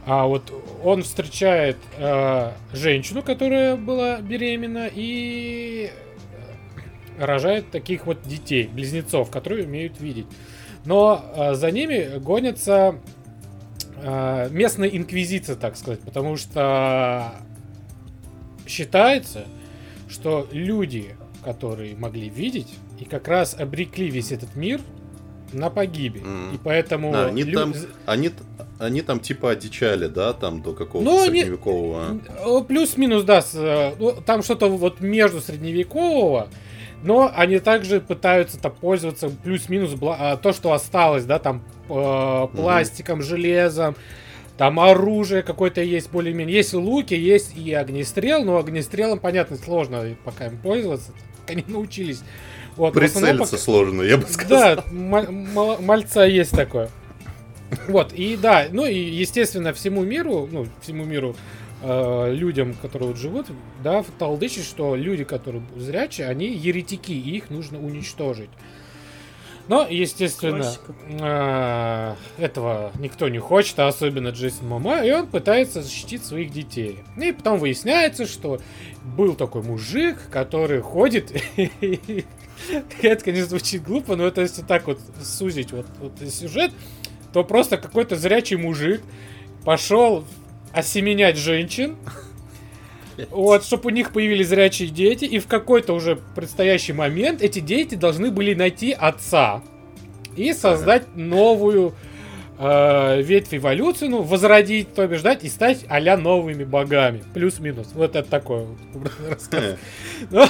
[0.07, 5.90] а вот он встречает э, женщину, которая была беременна, и
[7.18, 10.26] рожает таких вот детей, близнецов, которые умеют видеть.
[10.85, 13.19] Но э, за ними гонятся э,
[14.50, 17.32] местная инквизиция, так сказать, потому что
[18.66, 19.44] считается,
[20.08, 24.80] что люди, которые могли видеть и как раз обрекли весь этот мир
[25.52, 26.22] на погибель.
[26.22, 26.54] Мгм.
[26.54, 27.14] И поэтому...
[27.14, 27.74] А, они, лю- там,
[28.06, 28.30] они,
[28.78, 32.18] они там типа одичали, да, там до какого-то Ну, средневекового.
[32.38, 33.42] Э, Плюс-минус, да.
[33.42, 36.48] с, э, ну, там что-то вот между средневекового,
[37.02, 42.46] но они также пытаются там пользоваться плюс-минус бла- а, то, что осталось, да, там э,
[42.54, 43.96] пластиком, железом,
[44.58, 46.56] там оружие какое-то есть более-менее.
[46.56, 51.12] Есть луки, есть и огнестрел, но огнестрелом, понятно, сложно пока им пользоваться,
[51.48, 52.22] не научились.
[52.76, 54.76] Вот, Прицелиться пока- сложно, я бы сказал.
[54.76, 54.84] да,
[55.80, 56.88] мальца есть такое.
[57.88, 61.36] Вот, и да, ну и, естественно, всему миру, ну, всему миру,
[61.83, 63.47] э, людям, которые вот живут,
[63.83, 68.51] да, талдычит, что люди, которые зрячие, они еретики, и их нужно уничтожить.
[69.69, 70.73] Но, естественно,
[71.09, 76.99] э, этого никто не хочет, а особенно Джейсон Момоа, и он пытается защитить своих детей.
[77.16, 78.61] И потом выясняется, что
[79.16, 81.33] был такой мужик, который ходит
[83.03, 86.73] это, конечно, звучит глупо, но это если так вот сузить вот, вот сюжет,
[87.33, 89.03] то просто какой-то зрячий мужик
[89.64, 90.25] пошел
[90.72, 91.96] осеменять женщин,
[93.30, 97.94] вот, чтобы у них появились зрячие дети, и в какой-то уже предстоящий момент эти дети
[97.94, 99.62] должны были найти отца
[100.37, 101.94] и создать новую
[102.59, 107.22] э, ветвь эволюции, ну, возродить, то бишь, дать, и стать а новыми богами.
[107.35, 107.88] Плюс-минус.
[107.94, 109.76] Вот это такой вот рассказ.
[110.30, 110.44] Ну,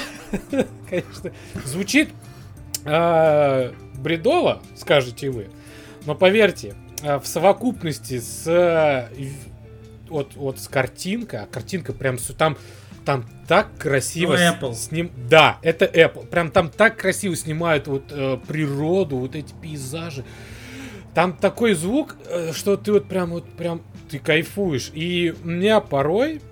[0.88, 1.33] конечно,
[1.64, 2.11] звучит
[2.85, 5.48] э, бредово, скажете вы.
[6.06, 9.09] Но поверьте, э, в совокупности с
[10.37, 12.57] вот с картинка, картинка прям там
[13.05, 14.75] там так красиво Ну, с- Apple.
[14.75, 16.27] сним- Да, это Apple.
[16.27, 20.23] Прям там так красиво снимают вот э, природу, вот эти пейзажи.
[21.14, 24.90] Там такой звук, э, что ты вот прям вот прям ты кайфуешь.
[24.92, 26.42] И у меня порой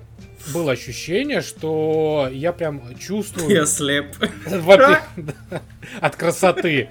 [0.55, 4.07] было ощущение, что я прям чувствую Я слеп.
[6.01, 6.88] от красоты.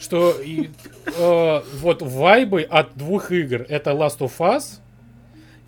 [0.00, 0.70] Что и,
[1.06, 3.64] э, вот вайбы от двух игр.
[3.68, 4.78] Это Last of Us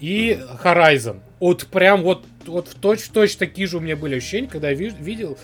[0.00, 1.20] и Horizon.
[1.38, 4.94] Вот прям вот, вот в точь-в-точь такие же у меня были ощущения, когда я ви-
[4.98, 5.38] видел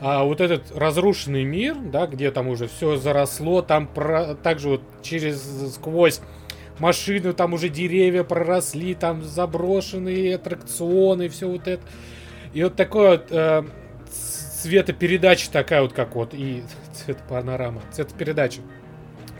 [0.00, 4.82] а, вот этот разрушенный мир, да, где там уже все заросло, там про, также вот
[5.02, 5.42] через
[5.74, 6.20] сквозь
[6.78, 11.82] машины, там уже деревья проросли, там заброшенные аттракционы, все вот это.
[12.54, 13.62] И вот такое вот э,
[14.62, 18.62] цветопередача такая вот, как вот, и цветопанорама, цветопередача.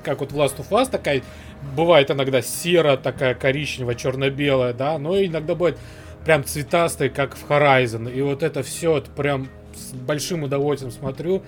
[0.03, 1.23] Как вот в Last of Us такая,
[1.77, 5.79] бывает иногда серо, такая коричневая, черно-белая, да, но иногда бывает
[6.25, 8.13] прям цветастая, как в Horizon.
[8.13, 11.43] И вот это все вот прям с большим удовольствием смотрю.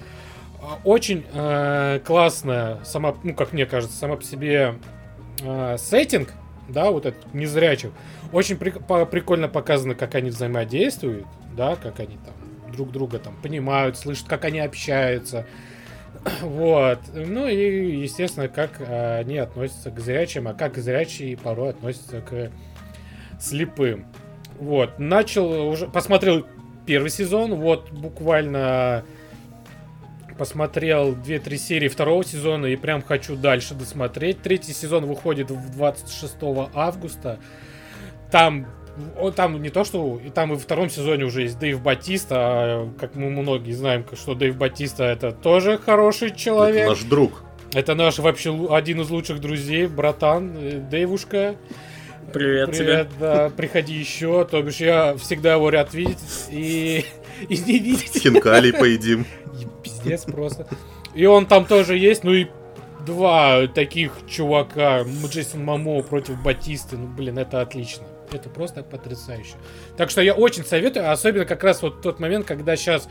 [0.62, 4.74] А, Очень э, классная, сама, ну, как мне кажется, сама по себе
[5.42, 6.32] э, сеттинг,
[6.68, 7.90] да, вот этот незрячих.
[8.32, 12.34] Очень прик- по- прикольно показано, как они взаимодействуют, да, как они там
[12.72, 15.46] друг друга там понимают, слышат, как они общаются.
[16.42, 16.98] Вот.
[17.14, 22.50] Ну и, естественно, как э, они относятся к зрячим, а как зрячие порой относятся к
[23.40, 24.06] слепым.
[24.58, 24.98] Вот.
[24.98, 25.88] Начал уже...
[25.88, 26.46] Посмотрел
[26.86, 29.04] первый сезон, вот буквально
[30.38, 34.42] посмотрел 2-3 серии второго сезона и прям хочу дальше досмотреть.
[34.42, 36.36] Третий сезон выходит в 26
[36.74, 37.38] августа.
[38.30, 38.66] Там
[39.18, 42.36] о, там не то, что и там и во втором сезоне уже есть Дэйв Батиста,
[42.38, 46.82] а, как мы многие знаем, что Дэйв Батиста это тоже хороший человек.
[46.82, 47.42] Это наш друг.
[47.72, 51.56] Это наш вообще один из лучших друзей, братан, э, Дэйвушка.
[52.32, 56.18] Привет, Привет, да, приходи еще, то бишь я всегда его рад видеть
[56.50, 57.04] и,
[57.48, 58.22] и не видеть.
[58.22, 59.26] Хинкалей поедим.
[59.82, 60.66] Пиздец просто.
[61.14, 62.46] И он там тоже есть, ну и
[63.04, 68.04] два таких чувака, М- Джейсон Мамо против Батисты, ну блин, это отлично.
[68.32, 69.54] Это просто потрясающе.
[69.96, 73.08] Так что я очень советую, особенно как раз вот тот момент, когда сейчас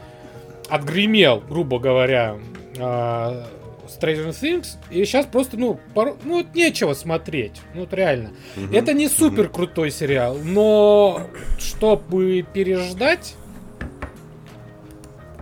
[0.69, 2.37] отгремел, грубо говоря,
[2.79, 3.45] а,
[3.87, 8.31] Stranger Things, и сейчас просто, ну, поро- ну, вот нечего смотреть, ну, вот реально.
[8.55, 8.73] Мгм.
[8.73, 11.27] Это не супер крутой сериал, но
[11.59, 13.35] чтобы переждать,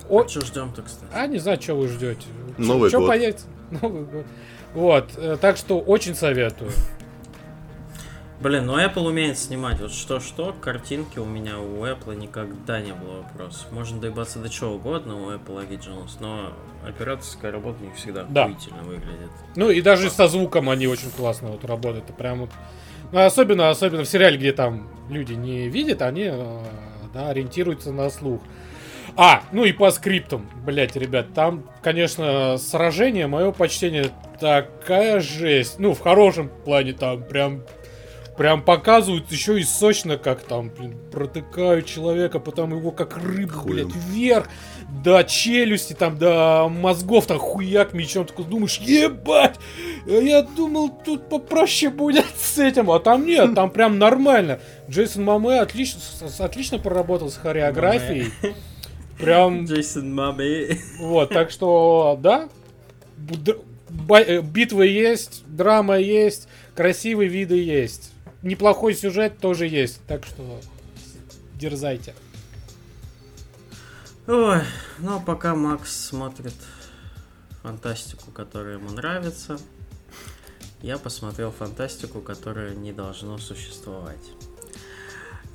[0.10, 1.12] о- Что ждем-то, кстати?
[1.14, 2.26] а не знаю, что вы ждете.
[2.58, 3.08] Новый Что год.
[3.10, 3.46] появится?
[3.82, 4.26] Новый год.
[4.74, 6.72] Вот, э, так что очень советую.
[8.42, 9.82] Блин, ну Apple умеет снимать.
[9.82, 13.68] Вот что-что, картинки у меня у Apple никогда не было вопросов.
[13.72, 16.54] Можно доебаться до чего угодно у Apple Originals, но
[16.88, 18.46] операторская работа у них всегда Да.
[18.46, 19.30] охуительно выглядит.
[19.58, 22.06] Ну и даже со звуком они очень классно вот работают.
[22.06, 22.50] Это прям вот.
[23.12, 26.60] Ну, особенно, особенно в сериале, где там люди не видят, они э,
[27.14, 28.40] да, ориентируются на слух.
[29.22, 35.78] А, ну и по скриптам, блять, ребят, там, конечно, сражение, мое почтение, такая жесть.
[35.78, 37.64] Ну, в хорошем плане там прям
[38.38, 43.90] Прям показывают еще и сочно, как там, блин, протыкают человека, потом его как рыбу, Хуем.
[43.90, 44.48] блядь, вверх,
[45.04, 49.58] до челюсти, там, до мозгов, там, хуяк мечом, такой думаешь, ебать,
[50.06, 54.62] я думал, тут попроще будет с этим, а там нет, там прям нормально.
[54.90, 56.00] Джейсон Маме отлично,
[56.40, 58.32] отлично поработал с хореографией.
[59.20, 60.80] Прям Джейсон Маме.
[61.00, 62.50] вот, так что, да,
[64.10, 68.14] э, битвы есть, драма есть, красивые виды есть.
[68.42, 70.62] Неплохой сюжет тоже есть, так что
[71.56, 72.16] дерзайте.
[74.26, 74.62] Ой,
[75.00, 76.54] ну а пока Макс смотрит
[77.62, 79.60] фантастику, которая ему нравится,
[80.82, 84.32] я посмотрел фантастику, которая не должно существовать.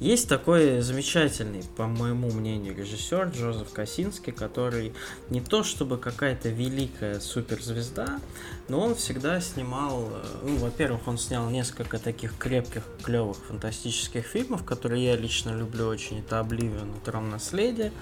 [0.00, 4.92] Есть такой замечательный, по моему мнению, режиссер Джозеф Косинский, который
[5.30, 8.20] не то чтобы какая-то великая суперзвезда,
[8.68, 14.64] но он всегда снимал, э, ну, во-первых, он снял несколько таких крепких, клевых фантастических фильмов,
[14.64, 16.20] которые я лично люблю очень.
[16.20, 17.92] Это «Обливион» и «Трон наследия».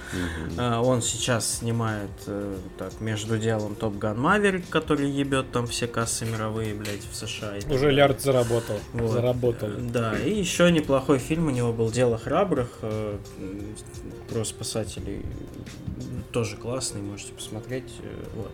[0.57, 5.87] А, Он сейчас снимает э, так, между делом Топ Ган Маверик, который ебет там все
[5.87, 7.55] кассы мировые, блядь, в США.
[7.69, 8.79] Уже лярд заработал.
[8.93, 9.11] Вот.
[9.11, 9.69] Заработал.
[9.79, 13.19] Да, и еще неплохой фильм у него был «Дело храбрых», э,
[14.29, 15.23] про спасателей.
[16.33, 17.93] Тоже классный, можете посмотреть.
[18.03, 18.51] э, Вот.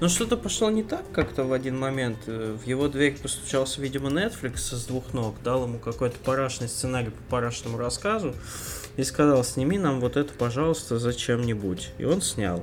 [0.00, 2.18] Но что-то пошло не так как-то в один момент.
[2.26, 7.10] Э, В его дверь постучался, видимо, Netflix с двух ног, дал ему какой-то парашный сценарий
[7.10, 8.34] по парашному рассказу
[8.96, 11.90] и сказал, сними нам вот это, пожалуйста, зачем-нибудь.
[11.98, 12.62] И он снял.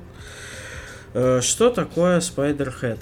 [1.12, 2.98] Что такое Spider-Head?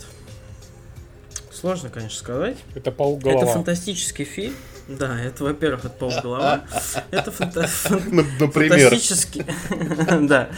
[1.51, 2.59] Сложно, конечно, сказать.
[2.75, 3.53] Это паук Это голова.
[3.53, 4.55] фантастический фильм.
[4.89, 6.65] Да, это, во-первых, от паук голова.
[7.11, 9.45] Это фантастический...
[10.29, 10.49] Да.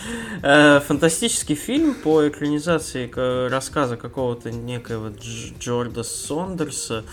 [0.43, 3.11] Э, Фантастический фильм по экранизации
[3.49, 7.05] рассказа какого-то некоего Дж- Джорда Сондерса.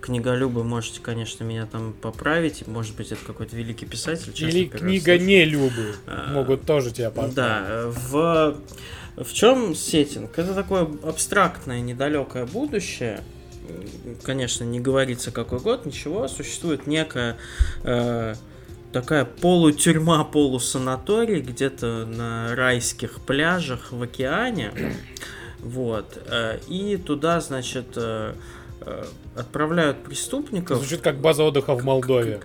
[0.00, 2.66] Книголюбы можете, конечно, меня там поправить.
[2.66, 4.32] Может быть, это какой-то великий писатель.
[4.36, 5.94] Или книга не любы.
[6.06, 7.34] А, Могут тоже тебя поправить.
[7.34, 8.56] Да, э, в,
[9.16, 10.38] в чем сеттинг?
[10.38, 13.22] Это такое абстрактное, недалекое будущее.
[14.22, 16.28] Конечно, не говорится какой год, ничего.
[16.28, 17.36] Существует некая
[17.84, 18.34] э,
[18.92, 24.72] такая полутюрьма, полусанаторий где-то на райских пляжах в океане.
[25.60, 26.22] Вот.
[26.24, 28.34] э, И туда, значит, э,
[28.82, 29.04] э,
[29.34, 30.78] отправляют преступников.
[30.78, 32.40] Звучит как база отдыха в Молдове.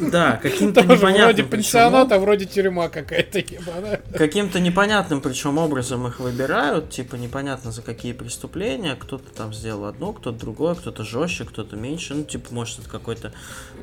[0.00, 4.02] Да, каким-то непонятным вроде пансионат, а вроде тюрьма какая-то ебаная.
[4.12, 8.96] Каким-то непонятным, причем образом их выбирают, типа непонятно за какие преступления.
[8.96, 12.14] Кто-то там сделал одно, кто-то другое, кто-то жестче, кто-то меньше.
[12.14, 13.32] Ну, типа, может, это какой-то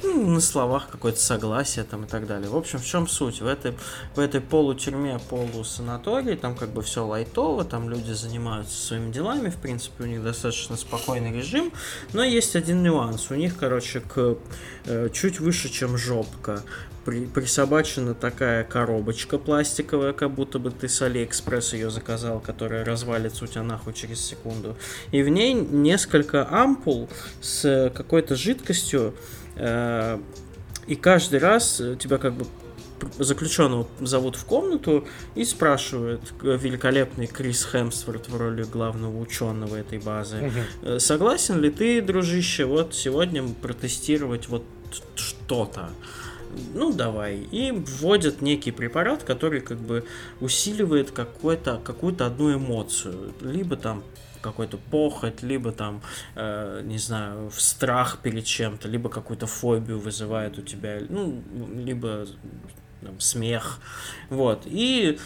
[0.03, 2.49] ну, на словах какое-то согласие там и так далее.
[2.49, 3.41] В общем, в чем суть?
[3.41, 3.73] В этой,
[4.15, 9.57] в этой полутюрьме, полусанатории, там как бы все лайтово, там люди занимаются своими делами, в
[9.57, 11.71] принципе, у них достаточно спокойный режим.
[12.13, 13.29] Но есть один нюанс.
[13.29, 14.37] У них, короче, к
[15.13, 16.63] чуть выше, чем жопка,
[17.05, 23.45] при- присобачена такая коробочка пластиковая, как будто бы ты с Алиэкспресс ее заказал, которая развалится
[23.45, 24.75] у тебя нахуй через секунду.
[25.11, 27.09] И в ней несколько ампул
[27.41, 29.13] с э, какой-то жидкостью,
[29.55, 30.19] э,
[30.87, 32.45] и каждый раз э, тебя как бы
[33.17, 39.99] заключенного зовут в комнату и спрашивают э, великолепный Крис Хемсворт в роли главного ученого этой
[39.99, 40.51] базы.
[40.81, 44.63] Э, Согласен ли ты, дружище, вот сегодня протестировать вот
[45.15, 45.89] что-то?
[46.73, 47.37] Ну, давай.
[47.37, 50.05] И вводят некий препарат, который как бы
[50.41, 53.33] усиливает какую-то одну эмоцию.
[53.41, 54.03] Либо там
[54.41, 56.01] какой-то похоть, либо там,
[56.35, 61.43] э, не знаю, в страх перед чем-то, либо какую-то фобию вызывает у тебя, ну,
[61.75, 62.25] либо
[63.01, 63.79] там, смех.
[64.29, 64.63] Вот.
[64.65, 65.19] И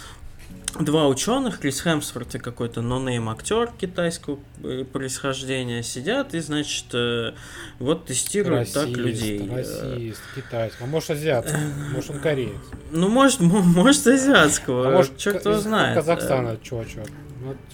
[0.80, 7.34] два ученых, Крис Хемсворт и какой-то нонейм актер китайского э, происхождения, сидят и, значит, э,
[7.80, 9.48] вот тестируют так людей.
[9.48, 10.84] Э, расист, китайский.
[10.84, 11.60] А может азиатский,
[11.94, 12.56] может он кореец.
[12.92, 15.96] Ну, может, мо- может, азиатского, А может черт его из знает.
[15.96, 17.08] Казахстана, чувачок.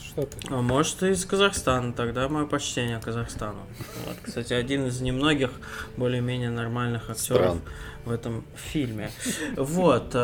[0.04, 0.38] Что ты?
[0.50, 3.60] А может и из Казахстана, тогда мое почтение Казахстану.
[4.08, 5.52] Вот, кстати, один из немногих
[5.96, 7.62] более-менее нормальных актеров Стран.
[8.06, 9.12] в этом фильме.
[9.56, 10.16] Вот.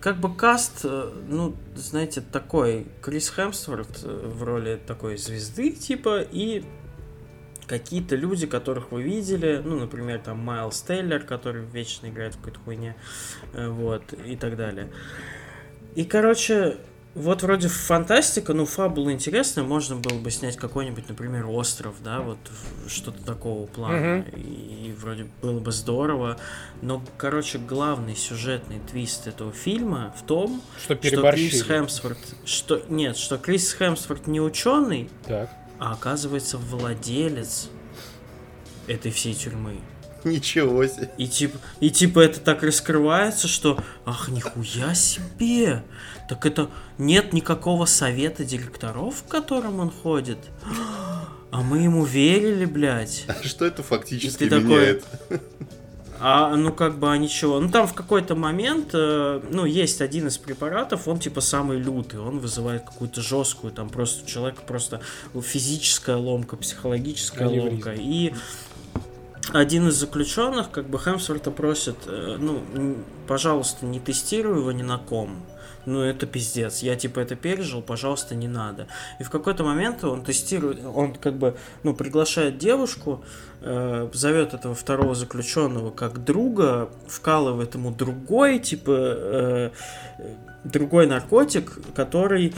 [0.00, 6.22] Как бы каст, э, ну, знаете, такой, Крис Хемсворт э, в роли такой звезды, типа,
[6.22, 6.64] и
[7.66, 12.60] какие-то люди, которых вы видели, ну, например, там Майлз Тейлор, который вечно играет в какой-то
[12.60, 12.96] хуйне,
[13.52, 14.90] э, вот, и так далее.
[15.94, 16.78] И, короче,
[17.14, 22.38] вот вроде фантастика, ну, фабула интересная, можно было бы снять какой-нибудь, например, остров, да, вот
[22.86, 26.38] что-то такого плана, и, вроде было бы здорово,
[26.82, 31.62] но, короче, главный сюжетный твист этого фильма в том, Что что Крис.
[31.64, 35.50] Хемсворт, что, нет, что Крис Хемсворт не ученый, Так.
[35.78, 37.70] а оказывается владелец
[38.86, 39.80] этой всей тюрьмы.
[40.24, 41.10] Ничего себе.
[41.18, 45.82] И типа, и типа это так раскрывается, что ах, нихуя себе.
[46.28, 50.38] Так это нет никакого совета директоров, в котором он ходит.
[51.50, 53.24] А мы ему верили, блядь.
[53.26, 55.04] А что это фактически И ты меняет?
[56.22, 57.60] А, ну как бы, а ничего.
[57.60, 62.20] Ну там в какой-то момент, э, ну есть один из препаратов, он типа самый лютый,
[62.20, 65.00] он вызывает какую-то жесткую, там просто у человека просто
[65.42, 67.70] физическая ломка, психологическая Аневризма.
[67.70, 67.94] ломка.
[67.94, 68.34] И
[69.52, 72.62] один из заключенных, как бы Хемсворта просит, э, ну,
[73.26, 75.42] пожалуйста, не тестируй его ни на ком.
[75.86, 76.80] Ну, это пиздец.
[76.80, 78.86] Я, типа, это пережил, пожалуйста, не надо.
[79.18, 83.24] И в какой-то момент он тестирует, он, как бы, ну, приглашает девушку,
[83.62, 89.70] э, зовет этого второго заключенного как друга, вкалывает ему другой, типа, э,
[90.64, 92.54] другой наркотик, который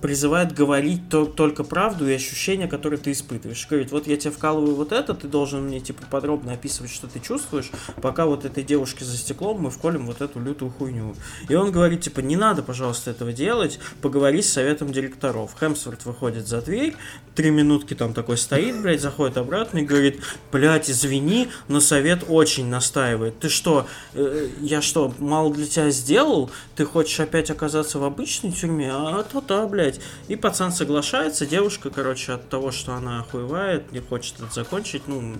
[0.00, 3.66] призывает говорить то- только правду и ощущения, которые ты испытываешь.
[3.68, 7.18] Говорит, вот я тебе вкалываю вот это, ты должен мне типа подробно описывать, что ты
[7.18, 11.16] чувствуешь, пока вот этой девушке за стеклом мы вколем вот эту лютую хуйню.
[11.48, 15.56] И он говорит, типа, не надо, пожалуйста, этого делать, поговори с советом директоров.
[15.58, 16.94] Хемсворт выходит за дверь,
[17.34, 20.20] три минутки там такой стоит, блядь, заходит обратно и говорит,
[20.52, 23.40] блядь, извини, но совет очень настаивает.
[23.40, 26.50] Ты что, э, я что, мало для тебя сделал?
[26.76, 28.92] Ты хочешь опять оказаться в обычной тюрьме?
[28.92, 30.00] А то да, блядь.
[30.28, 35.34] И пацан соглашается, девушка, короче, от того, что она охуевает, не хочет это закончить, ну,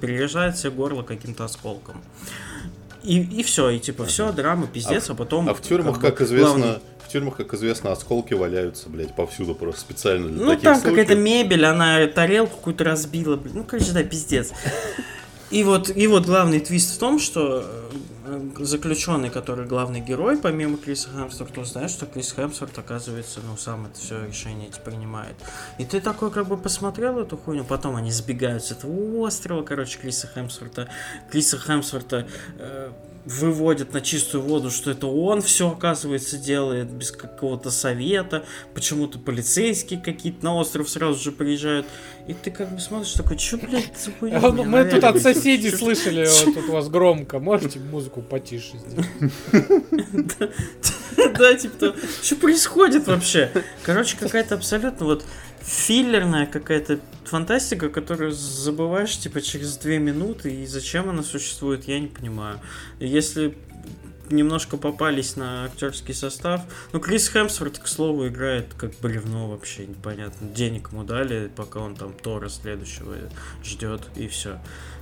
[0.00, 2.02] перережает себе горло каким-то осколком.
[3.02, 5.48] И, и все, и типа все, драма, пиздец, а, потом...
[5.48, 9.54] А в тюрьмах, бы, как известно, главный- в тюрьмах, как известно, осколки валяются, блядь, повсюду
[9.54, 13.58] просто специально для Ну, таких там какая-то мебель, она тарелку какую-то разбила, блин.
[13.58, 14.50] Ну, короче, да, пиздец.
[15.50, 17.64] И вот, и вот главный твист в том, что
[18.58, 23.98] заключенный, который главный герой, помимо Криса Хемсворта, узнает, что Крис Хемсворт, оказывается, ну, сам это
[23.98, 25.36] все решение эти принимает.
[25.78, 29.98] И ты такой, как бы, посмотрел эту хуйню, потом они сбегают с этого острова, короче,
[29.98, 30.88] Криса Хемсворта.
[31.30, 32.26] Криса Хемсворта
[32.58, 32.92] э,
[33.26, 38.44] выводят на чистую воду, что это он все, оказывается, делает без какого-то совета.
[38.72, 41.86] Почему-то полицейские какие-то на остров сразу же приезжают.
[42.28, 44.38] И ты как бы смотришь такой, что, блядь, за хуйня?
[44.42, 47.40] А, ну, Мы тут от соседей Чё- слышали, тут у вас громко.
[47.40, 49.32] Можете музыку потише сделать?
[51.38, 51.94] Да, типа, того.
[52.22, 53.50] что происходит вообще?
[53.82, 55.24] Короче, какая-то абсолютно вот
[55.66, 62.06] филлерная какая-то фантастика, которую забываешь, типа, через две минуты, и зачем она существует, я не
[62.06, 62.60] понимаю.
[63.00, 63.56] Если
[64.30, 66.62] немножко попались на актерский состав.
[66.92, 70.48] Ну, Крис Хемсворт, к слову, играет как бревно вообще, непонятно.
[70.48, 73.14] Денег ему дали, пока он там Тора следующего
[73.64, 74.58] ждет, и все.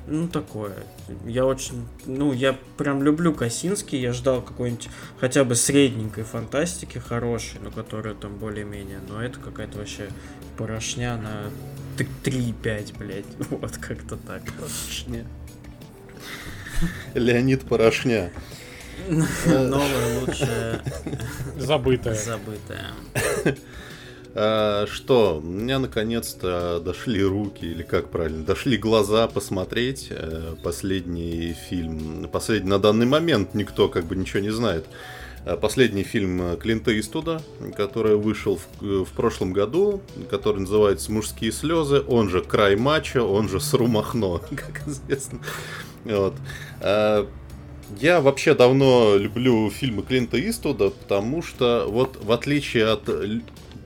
[0.07, 0.75] Ну, такое.
[1.25, 1.87] Я очень...
[2.05, 4.89] Ну, я прям люблю Косинский, я ждал какой-нибудь
[5.19, 9.01] хотя бы средненькой фантастики хорошей, но которая там более-менее.
[9.09, 10.09] Но это какая-то вообще
[10.59, 11.51] порошня на
[11.97, 13.25] 3,5, блядь.
[13.51, 14.43] Вот, как-то так.
[14.53, 15.25] Порошня.
[17.15, 18.31] Леонид Порошня.
[19.47, 20.83] Новая, лучшая,
[21.57, 22.15] Забытое.
[22.15, 22.93] забытая.
[24.37, 31.55] А, что, у меня наконец-то дошли руки, или как правильно, дошли глаза посмотреть э, последний
[31.69, 32.29] фильм.
[32.33, 34.87] Последний на данный момент никто как бы ничего не знает.
[35.47, 37.43] А, Последний фильм э, Клинта Иствуда,
[37.77, 43.49] который вышел в, в прошлом году, который называется «Мужские слезы», он же «Край матча», он
[43.49, 45.39] же «Сру Махно», как известно.
[46.05, 46.35] Вот.
[46.81, 47.29] А,
[48.01, 53.09] Я вообще давно люблю фильмы Клинта Иствуда, потому что вот в отличие от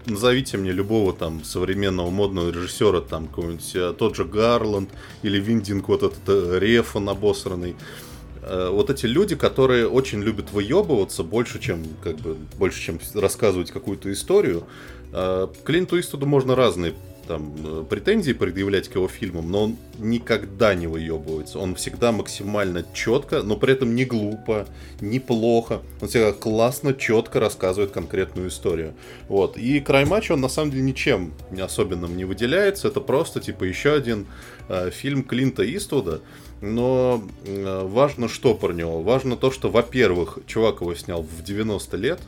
[0.09, 4.91] назовите мне любого там современного модного режиссера, там какой-нибудь э, тот же Гарланд
[5.23, 7.77] или Виндинг, вот этот э, Рефан обосранный.
[8.43, 13.71] Э, Вот эти люди, которые очень любят выебываться больше, чем как бы больше, чем рассказывать
[13.71, 14.65] какую-то историю.
[15.65, 16.93] Клинту Иствуду можно разные
[17.29, 21.59] там э, претензии предъявлять к его фильмам, но он никогда не выебывается.
[21.59, 24.67] Он всегда максимально четко, но при этом не глупо,
[25.01, 25.83] не плохо.
[26.01, 28.95] Он всегда классно, четко рассказывает конкретную историю.
[29.29, 29.57] Вот.
[29.57, 32.89] И край матча он на самом деле ничем особенным не выделяется.
[32.89, 34.27] Это просто типа еще один
[34.69, 36.23] э, фильм Клинта Иствуда.
[36.61, 39.03] Но э, важно что про него?
[39.03, 42.21] Важно то, что, во-первых, чувак его снял в 90 лет,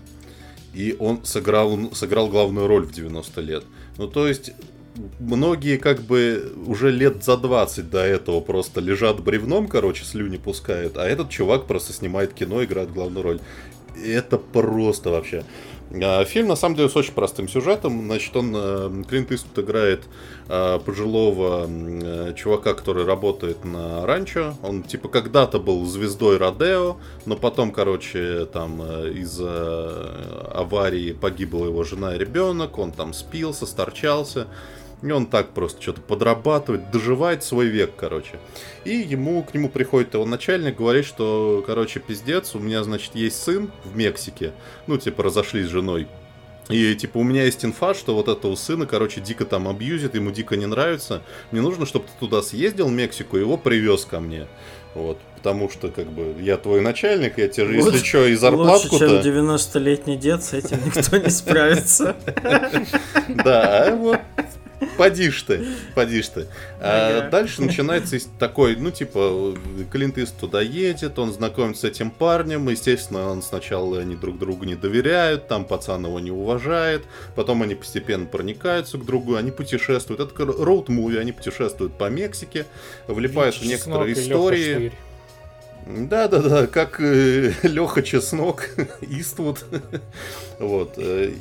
[0.72, 3.64] и он сыграл, сыграл главную роль в 90 лет.
[3.98, 4.53] Ну, то есть,
[5.18, 10.96] многие как бы уже лет за 20 до этого просто лежат бревном, короче, слюни пускают,
[10.96, 13.40] а этот чувак просто снимает кино, играет главную роль.
[14.05, 15.44] Это просто вообще.
[15.92, 18.05] А, Фильм на самом деле с очень простым сюжетом.
[18.05, 20.05] Значит, он э, Клинт Иствуд играет
[20.48, 24.55] э, пожилого э, чувака, который работает на ранчо.
[24.62, 32.14] Он типа когда-то был звездой Родео, но потом, короче, там из-за аварии погибла его жена
[32.14, 32.78] и ребенок.
[32.78, 34.46] Он там спился, сторчался.
[35.03, 38.38] И он так просто что-то подрабатывает, доживает свой век, короче.
[38.84, 43.42] И ему, к нему приходит его начальник, говорит, что, короче, пиздец, у меня, значит, есть
[43.42, 44.53] сын в Мексике.
[44.86, 46.07] Ну, типа, разошлись с женой.
[46.68, 50.30] И, типа, у меня есть инфа, что вот этого сына, короче, дико там абьюзит, ему
[50.30, 51.22] дико не нравится.
[51.51, 54.46] Мне нужно, чтобы ты туда съездил, в Мексику, и его привез ко мне.
[54.94, 55.18] Вот.
[55.36, 58.40] Потому что, как бы, я твой начальник, я тебе же, если Лучше- что, и Лучше,
[58.40, 59.22] зарплатку-то...
[59.22, 62.16] чем 90-летний дед, с этим никто не справится.
[63.28, 64.20] Да, а вот
[64.96, 66.46] Поди ж ты, поди ж ты.
[66.80, 69.54] А дальше начинается такой, ну, типа,
[69.90, 74.64] Клинт Ист туда едет, он знакомится с этим парнем, естественно, он сначала они друг другу
[74.64, 77.02] не доверяют, там пацан его не уважает,
[77.34, 80.20] потом они постепенно проникаются к другу, они путешествуют.
[80.20, 82.66] Это роуд-муви, они путешествуют по Мексике,
[83.06, 84.74] влипают в Чеснок некоторые истории.
[84.74, 84.92] Штырь.
[85.86, 87.00] Да-да-да, как
[87.62, 88.68] Леха Чеснок,
[89.00, 89.64] Иствуд.
[90.58, 90.94] вот.
[90.96, 91.32] э,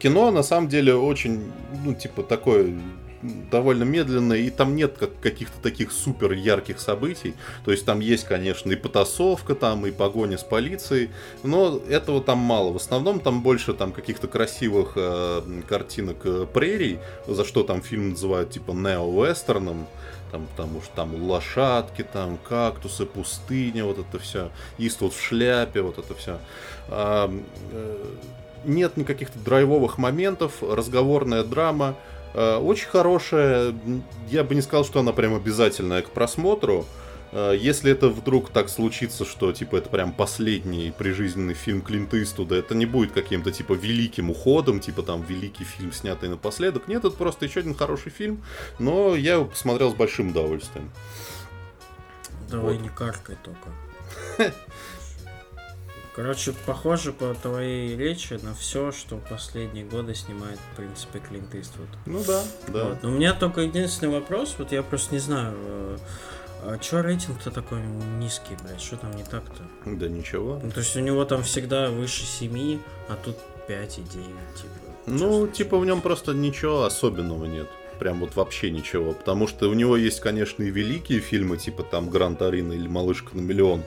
[0.00, 1.52] Кино на самом деле очень,
[1.84, 2.74] ну, типа, такое
[3.22, 7.34] довольно медленное, и там нет как, каких-то таких супер ярких событий.
[7.64, 11.10] То есть там есть, конечно, и потасовка, там, и погоня с полицией,
[11.42, 12.72] но этого там мало.
[12.72, 18.10] В основном там больше там каких-то красивых э, картинок э, прерий, за что там фильм
[18.10, 19.86] называют типа нео-вестерном
[20.32, 25.98] там, потому что там лошадки, там кактусы, пустыня, вот это все, Иствуд в шляпе, вот
[25.98, 26.38] это все.
[28.64, 31.96] Нет никаких драйвовых моментов, разговорная драма,
[32.34, 33.74] э, очень хорошая,
[34.30, 36.86] я бы не сказал, что она прям обязательная к просмотру,
[37.32, 42.56] Э, если это вдруг так случится, что типа это прям последний прижизненный фильм Клинта Иствуда,
[42.56, 46.88] это не будет каким-то типа великим уходом, типа там великий фильм, снятый напоследок.
[46.88, 48.42] Нет, это просто еще один хороший фильм,
[48.78, 50.90] но я его посмотрел с большим удовольствием.
[52.50, 52.82] Давай Вот.
[52.82, 54.52] не каркай только.
[56.22, 61.86] Короче, похоже по твоей речи на все, что последние годы снимает, в принципе, Клинт Иствуд.
[62.04, 62.84] Ну да, да.
[62.84, 63.02] Вот.
[63.02, 65.96] Но у меня только единственный вопрос, вот я просто не знаю, э,
[66.64, 67.78] а чё рейтинг-то такой
[68.18, 69.62] низкий, блядь, что там не так-то?
[69.86, 70.60] Да ничего.
[70.62, 74.12] Ну, то есть у него там всегда выше 7, а тут 5 и 9,
[74.56, 74.74] типа.
[75.06, 77.68] Ну, Чё- типа в нем просто ничего особенного нет.
[77.98, 79.12] Прям вот вообще ничего.
[79.12, 83.36] Потому что у него есть, конечно, и великие фильмы, типа там Гранд Арина или Малышка
[83.36, 83.82] на миллион.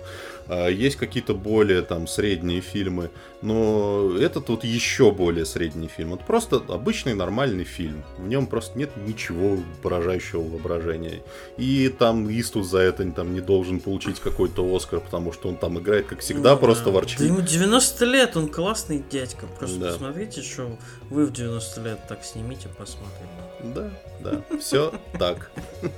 [0.48, 3.10] А, Есть какие-то более там средние фильмы.
[3.42, 6.14] Но этот вот еще более средний фильм.
[6.14, 8.04] Это просто обычный нормальный фильм.
[8.18, 11.22] В нем просто нет ничего поражающего воображения.
[11.58, 15.78] И там Иствуд за это там не должен получить какой-то Оскар, потому что он там
[15.80, 16.92] играет, как всегда, Ну, просто да.
[16.92, 17.20] ворчит.
[17.20, 19.46] Да ему 90 лет, он классный дядька.
[19.60, 19.92] Просто Да.
[19.92, 20.78] посмотрите, что
[21.10, 23.28] вы в 90 лет так снимите, посмотрим.
[23.64, 23.90] Да,
[24.22, 25.52] да, все так.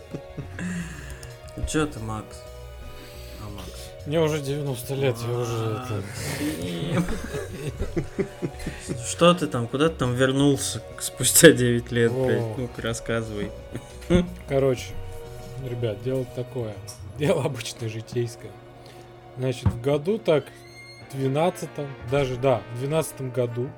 [1.57, 2.37] Ну чё ты, Макс?
[3.41, 3.84] А, Макс.
[4.05, 6.03] Мне уже 90 лет, я уже это...
[9.07, 12.57] Что ты там, куда ты там вернулся спустя 9 лет, блядь?
[12.57, 13.51] Ну-ка, рассказывай.
[14.47, 14.93] Короче,
[15.67, 16.75] ребят, дело такое.
[17.17, 18.51] Дело обычное, житейское.
[19.37, 20.45] Значит, в году так,
[21.11, 21.69] в 12
[22.11, 23.69] даже, да, в 12 году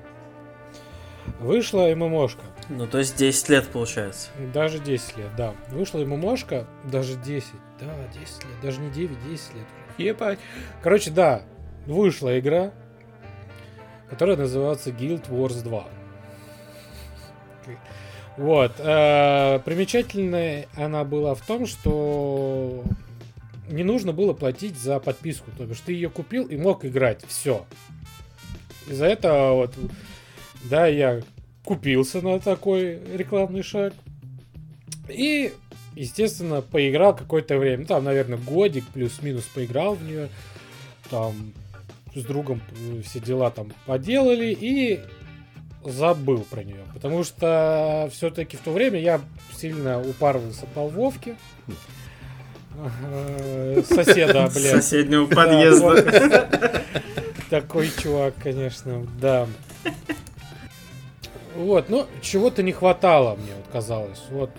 [1.40, 2.42] вышла ММОшка.
[2.68, 4.28] Ну, то есть 10 лет, получается.
[4.52, 5.54] Даже 10 лет, да.
[5.70, 7.48] Вышла ММОшка, даже 10.
[7.80, 8.60] Да, 10 лет.
[8.62, 9.66] Даже не 9, 10 лет.
[9.98, 10.38] Ебать.
[10.82, 11.42] Короче, да,
[11.86, 12.72] вышла игра,
[14.08, 15.84] которая называется Guild Wars 2.
[18.38, 18.72] Вот.
[18.78, 22.84] э, Примечательная она была в том, что
[23.68, 25.50] не нужно было платить за подписку.
[25.58, 27.24] То бишь ты ее купил и мог играть.
[27.26, 27.66] Все.
[28.86, 29.74] Из-за этого вот,
[30.64, 31.20] да, я
[31.64, 33.92] купился на такой рекламный шаг.
[35.08, 35.52] И,
[35.98, 37.82] естественно, поиграл какое-то время.
[37.82, 40.28] Ну, там, наверное, годик плюс-минус поиграл в нее.
[41.10, 41.52] Там
[42.14, 45.00] с другом э, все дела там поделали и
[45.84, 46.84] забыл про нее.
[46.94, 49.20] Потому что все-таки в то время я
[49.56, 51.36] сильно упарывался по Вовке.
[53.02, 54.82] Э, Соседа, блядь.
[54.82, 56.82] соседнего Да, подъезда.
[57.50, 59.46] Такой чувак, конечно, да.
[61.56, 64.22] Вот, ну, чего-то не хватало, мне вот казалось.
[64.30, 64.50] Вот,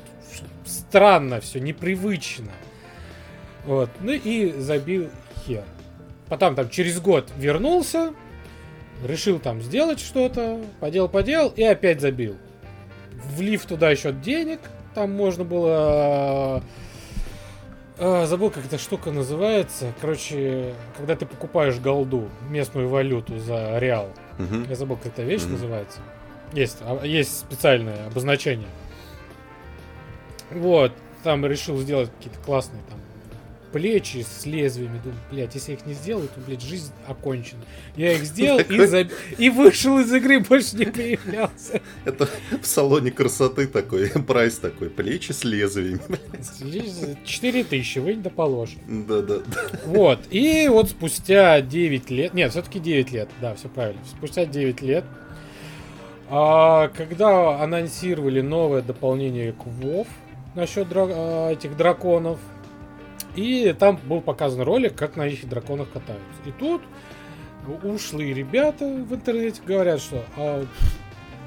[0.69, 2.51] странно все, непривычно.
[3.65, 5.09] Вот, ну и забил
[5.45, 5.63] хер.
[6.27, 8.13] Потом там через год вернулся,
[9.05, 12.35] решил там сделать что-то, поделал-поделал и опять забил.
[13.35, 14.59] Влив туда еще денег,
[14.95, 16.63] там можно было...
[17.97, 19.91] э, забыл, как эта штука называется.
[19.99, 24.09] Короче, когда ты покупаешь голду, местную валюту за реал.
[24.37, 24.65] Мгм.
[24.69, 25.53] Я забыл, как эта вещь Мгм.
[25.53, 25.99] называется.
[26.53, 28.67] Есть, а, есть специальное обозначение.
[30.51, 30.91] Вот,
[31.23, 32.99] там решил сделать какие-то классные там
[33.71, 34.99] плечи с лезвиями.
[35.03, 37.61] Думаю, блядь, если я их не сделаю, то, блядь, жизнь окончена.
[37.95, 39.09] Я их сделал и, заб...
[39.37, 41.81] и вышел из игры, больше не появлялся.
[42.05, 42.27] Это
[42.61, 46.01] в салоне красоты такой, прайс такой, плечи с лезвиями.
[47.25, 48.75] 4 тысячи, вынь да положь.
[48.87, 49.39] Да-да.
[49.85, 54.81] Вот, и вот спустя 9 лет, нет, все-таки 9 лет, да, все правильно, спустя 9
[54.81, 55.05] лет,
[56.29, 60.05] а, когда анонсировали новое дополнение к WoW
[60.55, 62.39] насчет дра- а, этих драконов,
[63.35, 66.25] и там был показан ролик, как на этих драконах катаются.
[66.45, 66.81] И тут
[67.83, 70.65] ушлые ребята в интернете говорят, что а,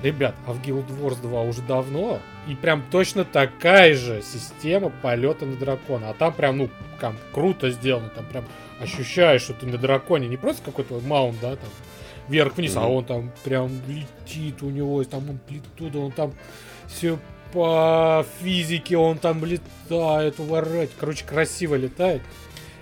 [0.02, 5.46] ребят, а в Guild Wars 2 уже давно, и прям точно такая же система полета
[5.46, 6.10] на дракона.
[6.10, 8.44] А там прям, ну, там круто сделано, там прям
[8.80, 11.70] ощущаешь, что ты на драконе, не просто какой-то маунт, да, там
[12.28, 12.84] вверх-вниз, mm-hmm.
[12.84, 16.32] а он там прям летит, у него там амплитуда, он там
[16.86, 17.18] все
[17.52, 22.22] по физике, он там летает, уворать, короче, красиво летает.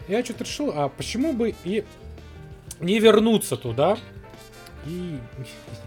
[0.09, 1.85] Я что-то решил, а почему бы и
[2.81, 3.99] не вернуться туда
[4.87, 5.19] и,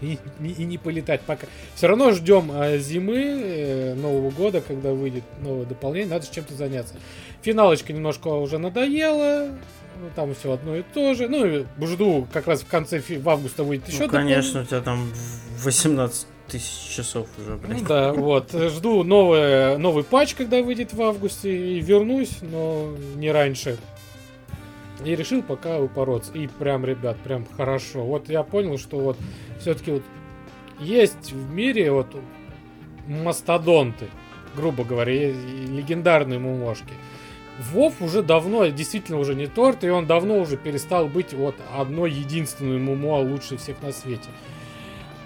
[0.00, 1.46] и, и, не полетать пока.
[1.74, 6.94] Все равно ждем а, зимы, э, Нового года, когда выйдет новое дополнение, надо чем-то заняться.
[7.42, 9.50] Финалочка немножко уже надоела,
[10.14, 11.28] там все одно и то же.
[11.28, 14.04] Ну, жду, как раз в конце в августа выйдет еще.
[14.04, 15.10] Ну, конечно, у тебя там
[15.62, 17.78] 18 тысяч часов уже, блин.
[17.80, 18.52] Ну, да, вот.
[18.52, 23.78] Жду новый, новый патч, когда выйдет в августе, и вернусь, но не раньше.
[25.04, 26.32] И решил пока упороться.
[26.32, 28.04] И прям, ребят, прям хорошо.
[28.04, 29.16] Вот я понял, что вот
[29.60, 30.02] все-таки вот
[30.78, 32.06] есть в мире вот
[33.06, 34.06] мастодонты,
[34.56, 36.92] грубо говоря, легендарные мумошки.
[37.72, 42.10] Вов уже давно, действительно уже не торт, и он давно уже перестал быть вот одной
[42.10, 44.28] единственной мумо лучшей всех на свете.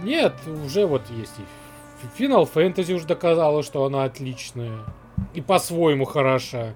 [0.02, 0.34] Нет,
[0.64, 4.78] уже вот есть и Final Fantasy уже доказала, что она отличная.
[5.34, 6.74] И по-своему хороша.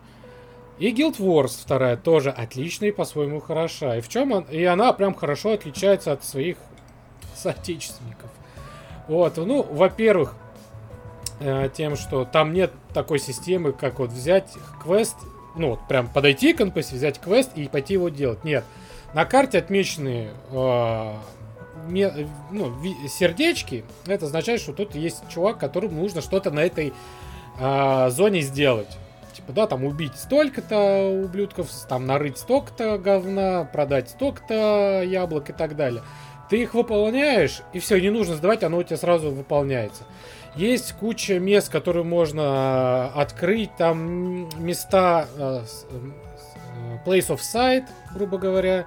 [0.79, 3.99] И Guild Wars вторая тоже отличная и по-своему хороша.
[3.99, 4.45] И в чем он...
[4.45, 6.57] И она прям хорошо отличается от своих
[7.37, 8.31] соотечественников.
[9.07, 10.35] Вот, ну, во-первых,
[11.41, 14.53] э, тем, что там нет такой системы, как вот взять
[14.83, 15.16] квест
[15.55, 18.45] ну, вот прям подойти к NPC, взять квест и пойти его делать.
[18.45, 18.64] Нет.
[19.14, 21.14] На карте отмечены э,
[21.89, 22.72] ну,
[23.09, 23.85] сердечки.
[24.07, 26.93] Это означает, что тут есть чувак, которому нужно что-то на этой
[27.59, 28.99] э, зоне сделать.
[29.33, 35.74] Типа, да, там убить столько-то ублюдков, там нарыть столько-то говна, продать столько-то яблок и так
[35.76, 36.03] далее.
[36.51, 40.05] Ты их выполняешь, и все, не нужно сдавать, оно у тебя сразу выполняется.
[40.55, 43.74] Есть куча мест, которые можно э, открыть.
[43.76, 45.62] Там места э,
[47.07, 48.85] Place of Sight, грубо говоря.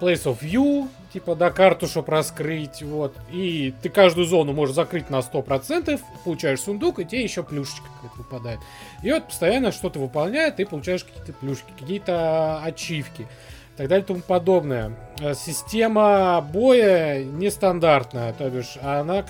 [0.00, 3.16] Place of View, типа, да, карту, чтобы раскрыть, вот.
[3.30, 8.18] И ты каждую зону можешь закрыть на 100%, получаешь сундук, и тебе еще плюшечка какая-то
[8.18, 8.60] выпадает.
[9.02, 14.06] И вот постоянно что-то выполняет, ты получаешь какие-то плюшки, какие-то ачивки и так далее и
[14.06, 14.92] тому подобное.
[15.34, 19.24] Система боя нестандартная, то бишь она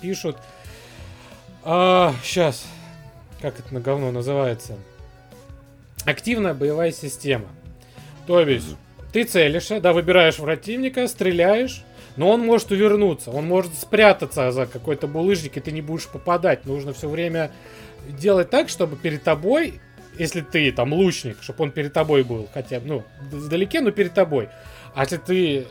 [0.00, 0.36] пишут.
[1.62, 2.66] А, сейчас.
[3.40, 4.76] Как это на говно называется?
[6.04, 7.46] Активная боевая система.
[8.26, 8.76] То есть,
[9.14, 11.84] ты целишься, да, выбираешь противника, стреляешь,
[12.16, 16.66] но он может увернуться, он может спрятаться за какой-то булыжник, и ты не будешь попадать.
[16.66, 17.50] Нужно все время
[18.06, 19.80] делать так, чтобы перед тобой,
[20.18, 24.50] если ты там лучник, чтобы он перед тобой был, хотя, ну, вдалеке, но перед тобой.
[24.94, 25.66] А если ты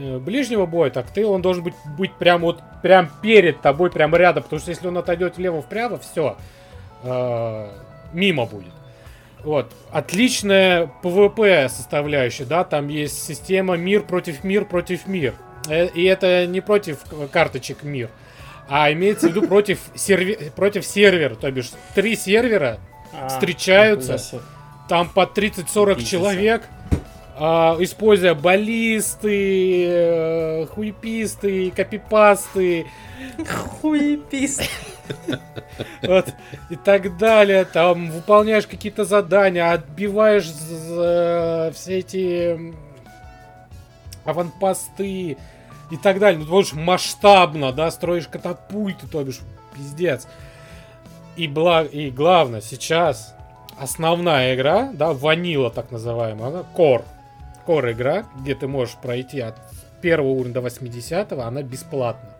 [0.00, 4.14] Э, ближнего боя, так ты он должен быть, быть прям вот прям перед тобой, прям
[4.14, 6.36] рядом, потому что если он отойдет влево-вправо, все,
[7.02, 7.68] э,
[8.12, 8.72] мимо будет.
[9.44, 15.34] Вот, отличная PvP составляющая, да, там есть система мир против мир против мир.
[15.68, 16.98] Э, и это не против
[17.30, 18.10] карточек мир,
[18.68, 22.78] а имеется в виду против, сервер, против сервера, то бишь три сервера
[23.12, 24.18] а, встречаются,
[24.88, 26.62] там по 30-40 человек,
[27.38, 32.86] используя баллисты, э, хуеписты, копипасты.
[33.80, 34.64] Хуеписты.
[36.02, 36.26] Вот,
[36.70, 37.64] и так далее.
[37.64, 40.50] Там выполняешь какие-то задания, отбиваешь
[40.90, 42.74] э, все эти
[44.24, 45.36] аванпосты
[45.90, 46.40] и так далее.
[46.40, 49.40] Ну, то бишь масштабно, да, строишь катапульты, то бишь,
[49.74, 50.26] пиздец.
[51.36, 51.84] И, бла...
[51.84, 53.34] и главное, сейчас
[53.78, 57.04] основная игра, да, ванила так называемая, Core,
[57.68, 59.56] core игра, где ты можешь пройти от
[60.00, 62.30] первого уровня до 80 она бесплатна.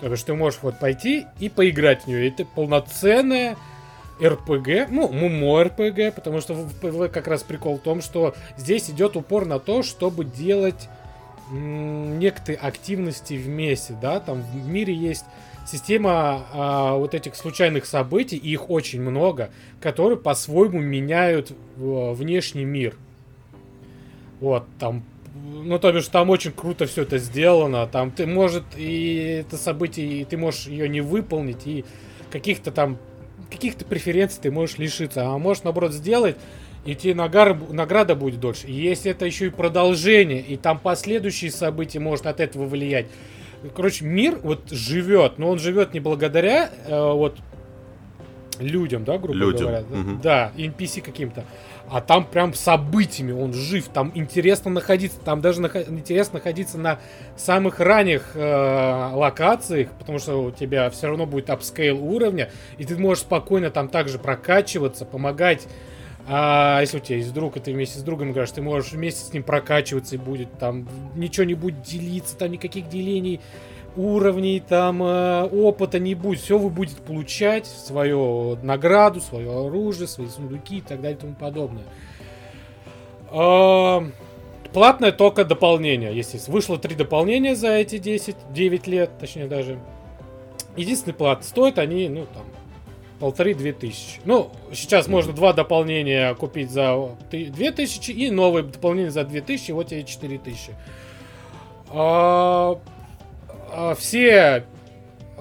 [0.00, 2.28] То есть ты можешь вот пойти и поиграть в нее.
[2.28, 3.56] Это полноценная
[4.22, 6.56] РПГ, ну, мумо РПГ, потому что
[7.12, 10.88] как раз прикол в том, что здесь идет упор на то, чтобы делать
[11.50, 15.24] некоторые активности вместе, да, там в мире есть
[15.66, 22.64] система а, вот этих случайных событий, и их очень много, которые по-своему меняют в- внешний
[22.64, 22.96] мир.
[24.40, 29.42] Вот, там, ну, то бишь, там очень круто все это сделано, там ты, может, и
[29.46, 31.84] это событие, и ты можешь ее не выполнить, и
[32.30, 32.96] каких-то там,
[33.50, 36.36] каких-то преференций ты можешь лишиться, а можешь, наоборот, сделать,
[36.86, 38.66] и тебе нагар- награда будет дольше.
[38.66, 43.06] И если это еще и продолжение, и там последующие события может от этого влиять.
[43.76, 47.36] Короче, мир вот живет, но он живет не благодаря э, вот
[48.58, 49.84] людям, да, грубо Людям, говоря.
[49.90, 50.20] мгм.
[50.22, 51.44] Да, NPC каким-то.
[51.90, 57.00] А там прям событиями он жив, там интересно находиться, там даже нахо- интересно находиться на
[57.36, 62.96] самых ранних э, локациях, потому что у тебя все равно будет апскейл уровня, и ты
[62.96, 65.66] можешь спокойно там также прокачиваться, помогать.
[66.28, 69.24] А если у тебя есть друг, и ты вместе с другом играешь, ты можешь вместе
[69.24, 70.86] с ним прокачиваться и будет там
[71.16, 73.40] ничего не будет делиться, там никаких делений
[73.96, 76.40] уровней, там э, опыта не будет.
[76.40, 81.34] Все вы будете получать, свою награду, свое оружие, свои сундуки и так далее и тому
[81.34, 81.84] подобное.
[84.72, 86.54] Платное только дополнение, естественно.
[86.54, 89.80] Вышло три дополнения за эти 10, 9 лет, точнее даже.
[90.76, 92.44] Единственный плат стоит они, ну, там,
[93.18, 94.20] полторы-две тысячи.
[94.24, 99.72] Ну, сейчас можно два дополнения купить за две тысячи и новое дополнение за две тысячи,
[99.72, 100.74] вот тебе четыре тысячи.
[101.90, 102.78] А,
[103.94, 104.64] все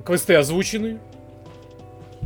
[0.05, 0.99] квесты озвучены.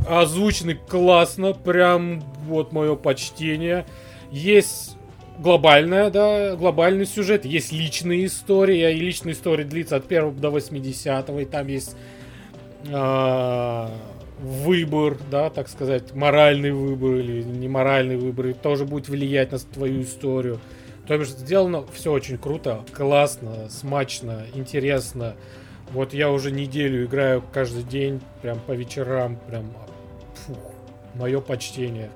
[0.06, 3.86] Озвучены классно, прям вот мое почтение.
[4.30, 4.96] Есть
[5.38, 11.30] глобальная, да, глобальный сюжет, есть личные истории, и личная история длится от 1 до 80
[11.30, 11.96] и там есть
[12.92, 13.90] а,
[14.40, 20.02] выбор, да, так сказать, моральный выбор или неморальный выбор, и тоже будет влиять на твою
[20.02, 20.60] историю.
[21.06, 25.34] То есть сделано все очень круто, классно, смачно, интересно.
[25.92, 29.72] Вот я уже неделю играю каждый день, прям по вечерам, прям
[30.34, 30.72] фух,
[31.14, 32.10] мое почтение.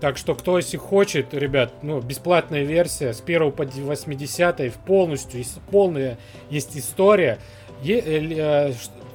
[0.00, 5.38] Так что, кто если хочет, ребят, ну, бесплатная версия с 1 по 80 в полностью,
[5.38, 6.18] есть полная
[6.50, 7.38] есть история.
[7.82, 8.72] Е- э, э,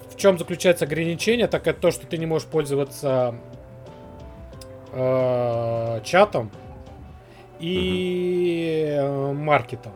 [0.09, 3.35] в чем заключается ограничение, так это то, что ты не можешь пользоваться
[4.91, 6.51] э, чатом
[7.59, 9.93] и э, маркетом.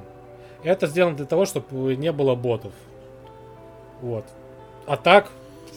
[0.64, 2.72] Это сделано для того, чтобы не было ботов.
[4.02, 4.26] Вот.
[4.86, 5.32] А так,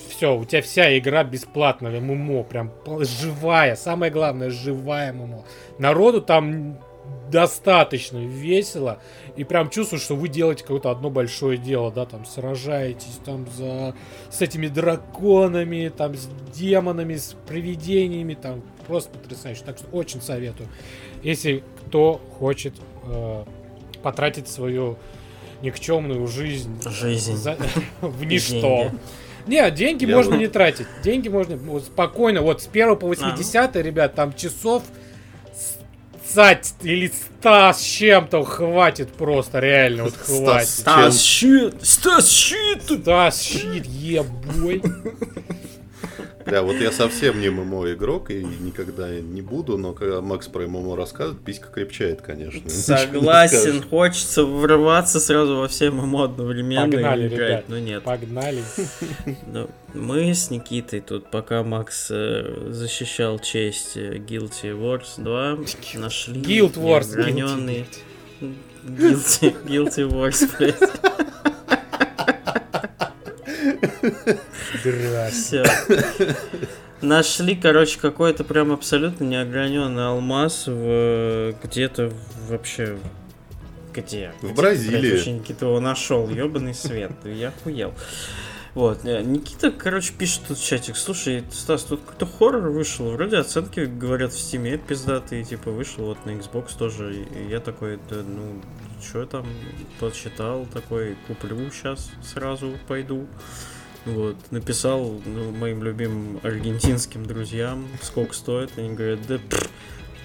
[0.09, 3.77] все, у тебя вся игра бесплатная, ММО, прям живая.
[3.77, 5.45] Самое главное, живая ММО.
[5.79, 6.79] Народу там
[7.31, 9.01] достаточно весело.
[9.37, 13.95] И прям чувствую, что вы делаете какое-то одно большое дело, да, там сражаетесь там за
[14.31, 19.63] с этими драконами, там с демонами, с привидениями, там просто потрясающе.
[19.65, 20.69] Так что очень советую.
[21.23, 23.45] Если кто хочет э,
[24.03, 24.99] потратить свою
[25.63, 27.37] никчемную жизнь Жизнь.
[27.37, 27.57] за-
[28.01, 28.91] в ничто.
[29.47, 30.87] Не, деньги Я можно вот- не тратить.
[31.03, 32.43] Деньги можно вот, спокойно.
[32.43, 34.83] Вот с 1 по 80, ребят, там часов
[36.25, 37.09] сать или
[37.41, 40.69] 100 с чем-то хватит просто, реально, вот хватит.
[40.69, 41.75] ста- Стас щит!
[41.83, 43.03] Стас щит!
[43.03, 44.83] Да, щит, ебой.
[46.47, 50.67] Да, вот я совсем не ММО игрок и никогда не буду, но когда Макс про
[50.67, 52.69] ММО рассказывает, писька крепчает, конечно.
[52.69, 57.65] Согласен, хочется врываться сразу во все ММО одновременно Погнали, и играть, ребят.
[57.69, 58.03] но нет.
[58.03, 58.63] Погнали.
[59.53, 66.41] Ну, мы с Никитой тут, пока Макс э, защищал честь э, Guilty Wars 2, нашли
[66.41, 67.09] Guild Wars.
[67.17, 67.87] неограненный...
[68.83, 70.77] Guilty, Guilty Wars, блядь.
[75.31, 75.65] Все.
[77.01, 82.13] Нашли, короче, какой-то прям абсолютно неограненный алмаз в где-то
[82.49, 82.99] вообще
[83.95, 84.33] где?
[84.41, 84.99] В Где, Бразилии.
[85.01, 87.95] блядь, вообще Никита его нашел, ебаный свет, я охуел.
[88.75, 93.39] Вот, э, Никита, короче, пишет тут в чатик, слушай, Стас, тут какой-то хоррор вышел, вроде
[93.39, 98.17] оценки, говорят, в стиме пиздатые, типа, вышел вот на Xbox тоже, и я такой, да,
[98.23, 98.61] ну,
[99.03, 99.45] что там,
[99.99, 103.27] почитал, такой, куплю сейчас, сразу пойду.
[104.07, 108.71] Вот, написал ну, моим любимым аргентинским друзьям, сколько стоит.
[108.77, 109.69] Они говорят, да пф,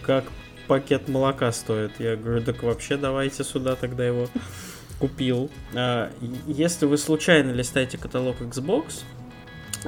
[0.01, 0.25] как
[0.67, 1.91] пакет молока стоит.
[1.99, 4.27] Я говорю, так вообще давайте сюда тогда его
[4.99, 5.51] купил.
[5.73, 6.11] А,
[6.47, 9.03] если вы случайно листаете каталог Xbox,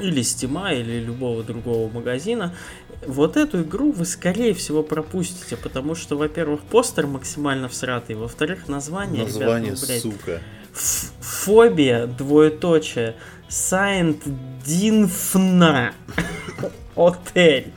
[0.02, 2.54] или Steam, или любого другого магазина,
[3.06, 9.22] вот эту игру вы, скорее всего, пропустите, потому что, во-первых, постер максимально всратый, во-вторых, название,
[9.22, 10.42] ребят, Название, ну, блядь, сука.
[10.74, 13.16] Фобия, двоеточие,
[13.50, 14.24] Сайент
[14.66, 15.94] Динфна
[16.96, 17.72] Отель.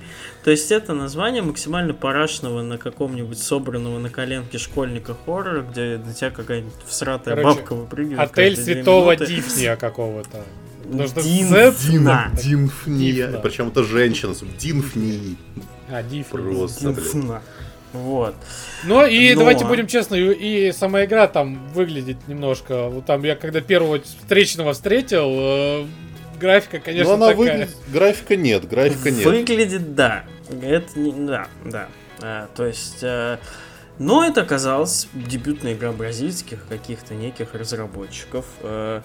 [0.45, 6.15] То есть это название максимально парашного на каком-нибудь собранного на коленке школьника хоррора, где на
[6.15, 8.31] тебя какая-нибудь всратая Короче, бабка выпрыгивает.
[8.31, 9.17] Отель святого.
[9.17, 10.45] Дифния какого-то.
[10.85, 12.33] Динфна.
[12.43, 13.39] Динфния.
[13.43, 14.35] Причем это женщина.
[14.59, 15.37] Динфнии.
[15.91, 16.41] А, Динфна.
[16.41, 16.97] Просто, блин.
[16.97, 17.43] Динфна.
[17.93, 18.35] Вот.
[18.85, 22.89] Ну и Но- давайте будем честны, и сама игра там выглядит немножко.
[22.89, 25.87] Вот там я когда первого встречного встретил, э,
[26.39, 27.53] графика, конечно, Но она такая.
[27.53, 27.77] выглядит...
[27.89, 29.25] Графика нет, графика нет.
[29.25, 30.25] Выглядит, да.
[30.63, 31.89] Это не, да, да.
[32.21, 33.39] А, то есть, э,
[33.99, 38.47] но это оказалась дебютная игра бразильских каких-то неких разработчиков.
[38.63, 39.03] э,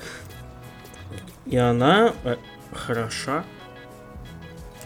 [1.45, 2.35] и она э,
[2.73, 3.43] хороша.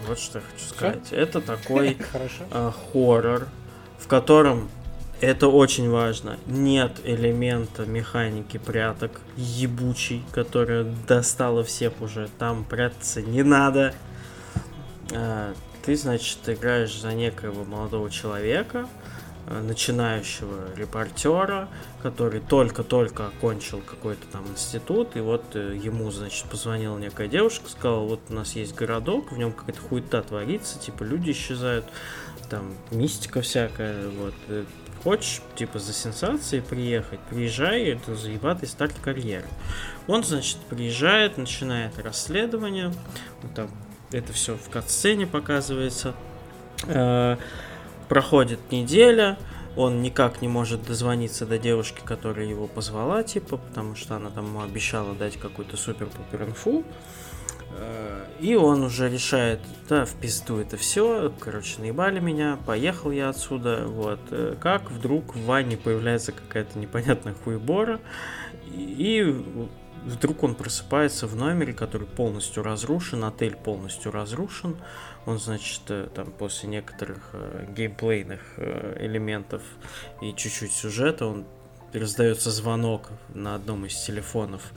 [0.06, 1.12] Вот что я хочу сказать.
[1.12, 1.96] Это такой
[2.50, 3.48] э, хоррор,
[4.00, 4.68] в котором
[5.20, 6.38] это очень важно.
[6.46, 12.28] Нет элемента механики пряток ебучий, которая достала всех уже.
[12.38, 13.94] Там прятаться не надо.
[15.12, 15.52] А,
[15.84, 18.88] Ты, значит, играешь за некоего молодого человека,
[19.48, 21.68] начинающего репортера,
[22.02, 28.00] который только-только окончил какой-то там институт, и вот э, ему, значит, позвонила некая девушка, сказала,
[28.06, 31.84] вот у нас есть городок, в нем какая-то хуета творится, типа люди исчезают,
[32.48, 34.34] там мистика всякая, вот.
[34.48, 34.64] э,
[35.02, 39.46] Хочешь, типа, за сенсацией приехать, приезжай, это заебатый старт карьеры.
[40.06, 42.92] Он, значит, приезжает, начинает расследование,
[43.40, 43.70] вот там
[44.12, 46.14] это все в катсцене показывается.
[48.10, 49.38] Проходит неделя,
[49.76, 54.46] он никак не может дозвониться до девушки, которая его позвала, типа, потому что она там
[54.46, 56.82] ему обещала дать какую-то супер-пупер инфу.
[57.78, 63.28] Э, И он уже решает, да, в пизду это все, короче, наебали меня, поехал я
[63.28, 64.18] отсюда, вот.
[64.32, 68.00] Э, Как вдруг в ванне появляется какая-то непонятная хуебора,
[68.74, 69.22] и
[70.04, 74.76] вдруг он просыпается в номере, который полностью разрушен, отель полностью разрушен.
[75.26, 79.62] Он, значит, э, там после некоторых э, геймплейных э, элементов
[80.22, 81.44] и чуть-чуть сюжета, он
[81.92, 84.72] раздается звонок на одном из телефонов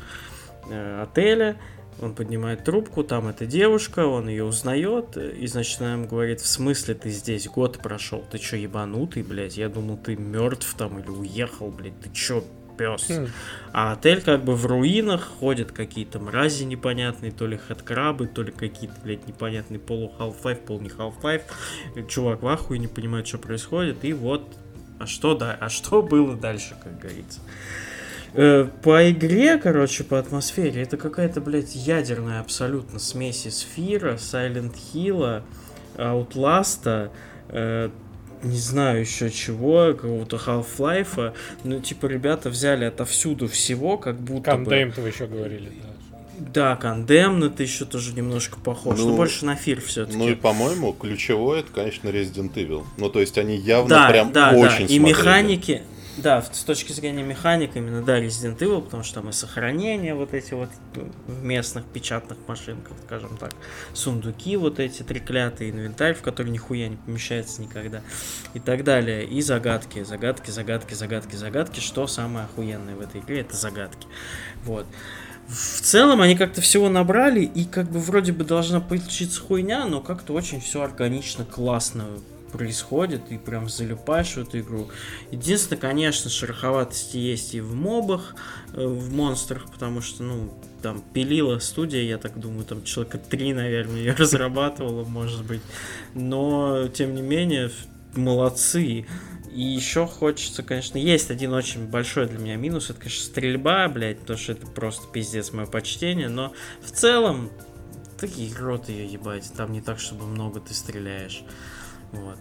[0.99, 1.57] отеля.
[2.01, 6.47] Он поднимает трубку, там эта девушка, он ее узнает, и, значит, она ему говорит, в
[6.47, 11.09] смысле ты здесь, год прошел, ты чё, ебанутый, блядь, я думал, ты мертв там или
[11.09, 12.43] уехал, блядь, ты чё,
[12.77, 13.07] пес?
[13.09, 13.27] Хм.
[13.71, 18.51] А отель как бы в руинах, ходят какие-то мрази непонятные, то ли хэдкрабы, то ли
[18.51, 21.43] какие-то, блядь, непонятные полу Half-Life, пол не Half-Life.
[22.07, 24.43] Чувак в ахуе не понимает, что происходит, и вот,
[24.99, 27.39] а что да, а что было дальше, как говорится.
[28.33, 34.75] Э, По игре, короче, по атмосфере, это какая-то, блядь, ядерная абсолютно смесь из Фира, Silent
[34.93, 35.43] Hill,
[35.97, 37.11] Outlast,
[37.49, 37.89] э,
[38.43, 41.33] не знаю еще чего, какого-то Half-Life.
[41.63, 44.65] Ну, типа, ребята взяли отовсюду всего, как будто бы...
[44.65, 45.69] Кондейм вы еще говорили.
[45.81, 45.89] да.
[46.53, 50.17] Да, Condemned это еще тоже немножко похож, Ну, но больше на Фир все-таки.
[50.17, 52.83] Ну и, по-моему, ключевое это, конечно, Resident Evil.
[52.97, 54.57] Ну, то есть они явно да, прям да, да.
[54.57, 54.99] очень И смотрели.
[54.99, 55.83] механики,
[56.17, 60.33] да, с точки зрения механик, именно, да, Resident Evil, потому что там и сохранения вот
[60.33, 60.69] эти вот
[61.25, 63.51] в местных печатных машинках, скажем так,
[63.93, 68.01] сундуки вот эти треклятые, инвентарь, в который нихуя не помещается никогда,
[68.53, 73.41] и так далее, и загадки, загадки, загадки, загадки, загадки, что самое охуенное в этой игре,
[73.41, 74.07] это загадки,
[74.63, 74.85] вот.
[75.47, 79.99] В целом они как-то всего набрали, и как бы вроде бы должна получиться хуйня, но
[79.99, 82.05] как-то очень все органично, классно
[82.53, 84.89] происходит, и прям залипаешь в эту игру.
[85.31, 88.35] Единственное, конечно, шероховатости есть и в мобах,
[88.73, 93.53] э, в монстрах, потому что, ну, там пилила студия, я так думаю, там человека три,
[93.53, 95.61] наверное, ее разрабатывала, может быть.
[96.13, 97.71] Но, тем не менее,
[98.15, 99.07] молодцы.
[99.51, 104.19] И еще хочется, конечно, есть один очень большой для меня минус, это, конечно, стрельба, блядь,
[104.19, 107.51] потому что это просто пиздец мое почтение, но в целом,
[108.19, 111.43] такие рот ее ебать, там не так, чтобы много ты стреляешь.
[112.13, 112.37] Вот.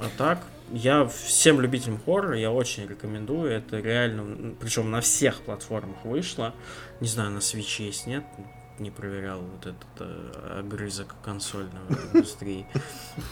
[0.00, 0.42] А так,
[0.72, 3.50] я всем любителям хоррора, я очень рекомендую.
[3.52, 6.54] Это реально, причем на всех платформах вышло.
[7.00, 8.24] Не знаю, на Switch есть, нет?
[8.78, 11.70] Не проверял вот этот э, огрызок консольной
[12.12, 12.66] индустрии,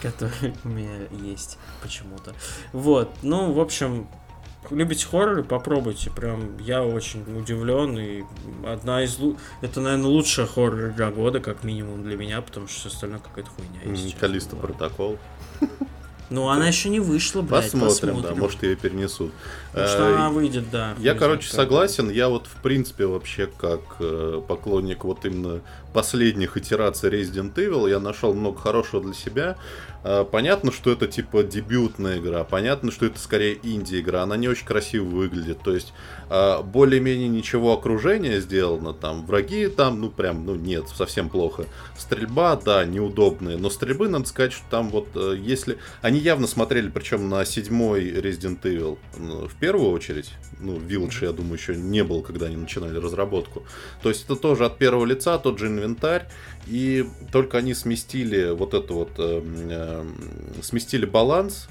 [0.00, 2.32] который у меня есть почему-то.
[2.72, 4.06] Вот, ну, в общем,
[4.70, 6.10] любите хорроры, попробуйте.
[6.10, 7.98] Прям я очень удивлен.
[7.98, 8.22] И
[8.64, 12.78] одна из лу- Это, наверное, лучшая хоррор игра года, как минимум для меня, потому что
[12.80, 14.12] все остальное какая-то хуйня.
[14.20, 15.18] Калиста протокол.
[16.32, 17.70] Ну, она еще не вышла, блядь.
[17.70, 19.32] Посмотрим, да, может ее перенесут.
[19.72, 20.94] Потому что Э, она выйдет, да.
[20.98, 22.08] Я, короче, согласен.
[22.08, 25.60] Я вот, в принципе, вообще как э, поклонник вот именно
[25.92, 29.56] последних итераций Resident Evil, я нашел много хорошего для себя.
[30.04, 34.66] Э, понятно, что это типа дебютная игра, понятно, что это скорее инди-игра, она не очень
[34.66, 35.92] красиво выглядит, то есть
[36.30, 39.24] э, более-менее ничего окружения сделано, там.
[39.26, 41.66] Враги там, ну прям, ну нет, совсем плохо.
[41.96, 45.78] Стрельба, да, неудобная, но стрельбы, надо сказать, что там вот, э, если...
[46.00, 51.54] Они явно смотрели, причем на седьмой Resident Evil, в первую очередь, ну, Village, я думаю,
[51.54, 53.64] еще не был, когда они начинали разработку.
[54.02, 56.28] То есть это тоже от первого лица, тот же инвентарь,
[56.66, 60.04] и только они сместили вот это вот, э, э,
[60.62, 61.68] сместили баланс,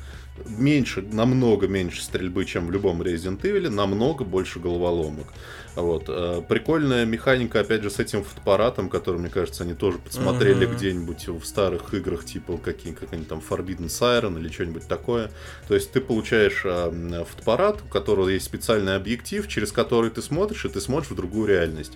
[0.47, 5.27] меньше, намного меньше стрельбы, чем в любом Resident Evil, намного больше головоломок.
[5.75, 6.05] Вот.
[6.07, 10.75] Э, прикольная механика, опять же, с этим фотоаппаратом, который, мне кажется, они тоже подсмотрели mm-hmm.
[10.75, 15.31] где-нибудь в старых играх, типа какие, какие-нибудь там Forbidden Siren или что-нибудь такое.
[15.67, 20.65] То есть ты получаешь э, фотоаппарат, у которого есть специальный объектив, через который ты смотришь,
[20.65, 21.93] и ты смотришь в другую реальность.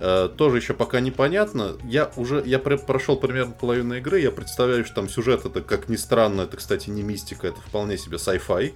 [0.00, 1.76] Э, тоже еще пока непонятно.
[1.84, 5.96] Я уже, я прошел примерно половину игры, я представляю, что там сюжет это, как ни
[5.96, 8.74] странно, это, кстати, не мистика, это вполне себе sci-fi.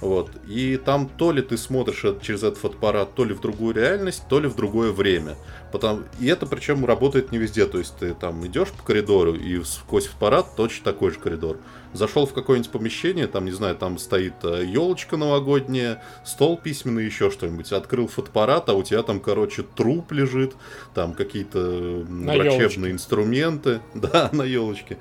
[0.00, 0.30] Вот.
[0.46, 4.38] И там то ли ты смотришь через этот фотоаппарат, то ли в другую реальность, то
[4.38, 5.36] ли в другое время.
[5.72, 6.04] Потом...
[6.20, 7.66] И это причем работает не везде.
[7.66, 11.58] То есть ты там идешь по коридору, и сквозь фотоаппарат точно такой же коридор.
[11.94, 17.30] Зашел в какое-нибудь помещение, там, не знаю, там стоит елочка э, новогодняя, стол письменный, еще
[17.30, 17.72] что-нибудь.
[17.72, 20.54] Открыл фотоаппарат, а у тебя там, короче, труп лежит,
[20.94, 22.90] там какие-то врачебные елочке.
[22.90, 23.80] инструменты.
[23.94, 24.96] Да, на елочке.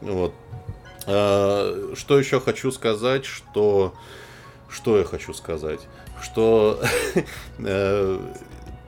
[0.00, 0.32] Вот.
[1.08, 3.94] А, что еще хочу сказать, что
[4.70, 5.80] что я хочу сказать?
[6.22, 6.80] Что
[7.58, 8.20] э,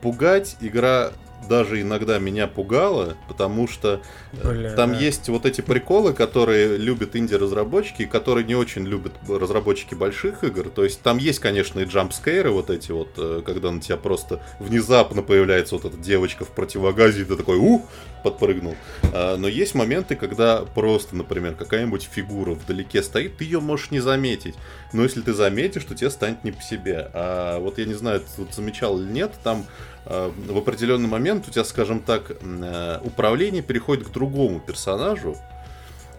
[0.02, 1.12] пугать игра
[1.49, 4.01] даже иногда меня пугало, потому что
[4.32, 4.99] э, Бля, там да.
[4.99, 10.68] есть вот эти приколы, которые любят инди-разработчики, которые не очень любят разработчики больших игр.
[10.68, 14.43] То есть там есть, конечно, и джампскейры вот эти вот, э, когда на тебя просто
[14.59, 17.82] внезапно появляется вот эта девочка в противогазе, и ты такой, ух,
[18.22, 18.76] подпрыгнул.
[19.12, 24.01] А, но есть моменты, когда просто, например, какая-нибудь фигура вдалеке стоит, ты ее можешь не
[24.01, 24.55] заметить.
[24.93, 27.11] Но если ты заметишь, то тебе станет не по себе.
[27.12, 29.66] А вот я не знаю, ты тут замечал или нет, там
[30.07, 35.36] Э, в определенный момент у тебя, скажем так, э, управление переходит к другому персонажу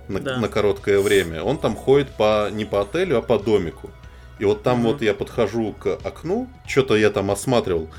[0.07, 0.37] на, да.
[0.37, 1.43] на короткое время.
[1.43, 3.89] Он там ходит по не по отелю, а по домику.
[4.39, 4.93] И вот там угу.
[4.93, 7.89] вот я подхожу к окну, что-то я там осматривал,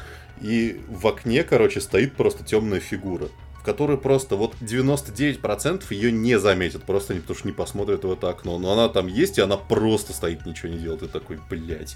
[0.41, 3.29] и в окне, короче, стоит просто темная фигура,
[3.63, 8.29] в которой просто вот 99% ее не заметят, просто потому что не посмотрят в это
[8.29, 8.59] окно.
[8.59, 11.05] Но она там есть, и она просто стоит, ничего не делает.
[11.05, 11.95] И такой, блядь.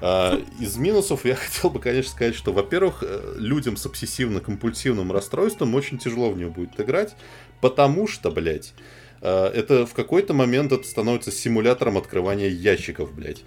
[0.00, 5.74] А, из минусов я хотел бы, конечно, сказать, что, во-первых, э, людям с обсессивно-компульсивным расстройством
[5.74, 7.14] очень тяжело в нее будет играть,
[7.60, 8.72] потому что, блядь,
[9.20, 13.44] э, это в какой-то момент это становится симулятором открывания ящиков, блядь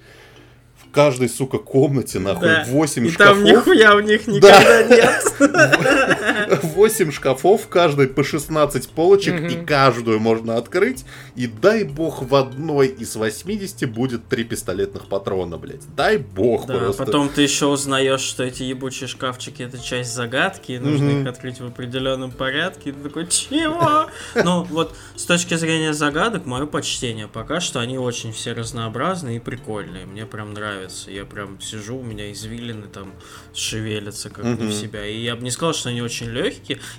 [0.91, 2.65] каждой, сука, комнате, нахуй, да.
[2.67, 3.35] 8 и шкафов.
[3.35, 4.83] там нихуя в них никогда да.
[4.95, 6.40] нет.
[6.64, 9.47] 8 шкафов, каждой по 16 полочек, угу.
[9.47, 11.06] и каждую можно открыть.
[11.36, 15.84] И дай бог в одной из 80 будет 3 пистолетных патрона, блядь.
[15.95, 17.06] Дай бог да, просто.
[17.06, 21.22] потом ты еще узнаешь, что эти ебучие шкафчики это часть загадки, и нужно угу.
[21.22, 22.89] их открыть в определенном порядке.
[22.89, 24.08] И ты такой, чего?
[24.36, 27.28] Ну, вот с точки зрения загадок, мое почтение.
[27.28, 30.06] Пока что они очень все разнообразные и прикольные.
[30.06, 31.12] Мне прям нравится.
[31.12, 33.14] Я прям сижу, у меня извилины там
[33.54, 35.06] шевелятся как бы в себя.
[35.06, 36.40] И я бы не сказал, что они очень легкие.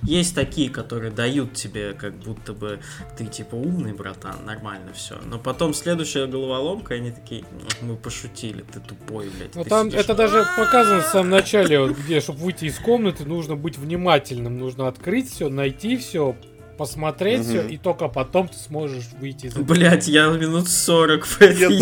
[0.02, 2.80] Есть такие, которые дают тебе, как будто бы
[3.16, 5.16] ты типа умный, братан, нормально все.
[5.24, 7.44] Но потом следующая головоломка, они такие,
[7.80, 9.54] мы пошутили, ты тупой, блядь.
[9.54, 13.56] Ну там это даже показано в самом начале, вот, где, чтобы выйти из комнаты, нужно
[13.56, 16.36] быть внимательным, нужно открыть все, найти все,
[16.78, 17.48] посмотреть угу.
[17.48, 21.76] все, и только потом ты сможешь выйти из Блять, я минут 40 в этой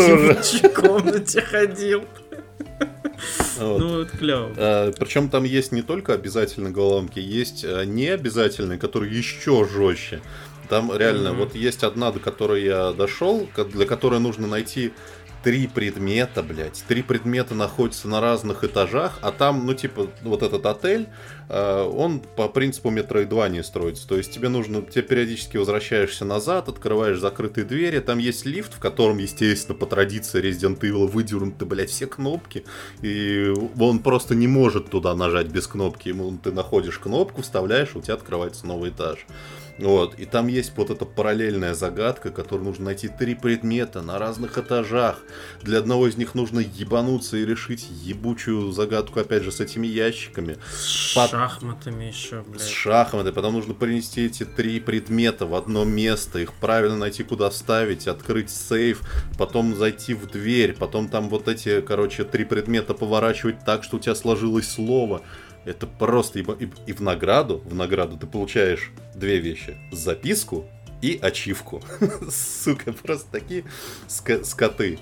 [0.63, 2.05] я комнате ходил.
[3.59, 3.79] Вот.
[3.79, 4.53] Ну, это клево.
[4.57, 10.21] А, причем там есть не только обязательные головоломки, есть а, необязательные, которые еще жестче.
[10.69, 11.37] Там реально, mm-hmm.
[11.37, 14.93] вот есть одна, до которой я дошел, для которой нужно найти
[15.43, 16.83] три предмета, блядь.
[16.87, 21.09] Три предмета находятся на разных этажах, а там, ну, типа, вот этот отель,
[21.49, 22.91] э, он по принципу
[23.49, 24.07] не строится.
[24.07, 28.79] То есть тебе нужно, тебе периодически возвращаешься назад, открываешь закрытые двери, там есть лифт, в
[28.79, 32.65] котором, естественно, по традиции Resident Evil выдернуты, блядь, все кнопки,
[33.03, 36.09] и он просто не может туда нажать без кнопки.
[36.09, 39.27] Ему ты находишь кнопку, вставляешь, у тебя открывается новый этаж.
[39.81, 44.59] Вот, и там есть вот эта параллельная загадка, которую нужно найти три предмета на разных
[44.59, 45.19] этажах.
[45.63, 50.59] Для одного из них нужно ебануться и решить ебучую загадку, опять же, с этими ящиками.
[50.71, 51.31] С Под...
[51.31, 52.61] шахматами еще, блядь.
[52.61, 53.33] С шахматами.
[53.33, 58.51] Потом нужно принести эти три предмета в одно место, их правильно найти, куда ставить, открыть
[58.51, 59.01] сейф,
[59.39, 64.01] потом зайти в дверь, потом там вот эти, короче, три предмета поворачивать так, что у
[64.01, 65.23] тебя сложилось слово.
[65.65, 69.77] Это просто и, и, и в награду, в награду ты получаешь две вещи.
[69.93, 70.67] Записку
[71.03, 71.83] и ачивку.
[72.31, 73.65] Сука, просто такие
[74.09, 74.99] скоты.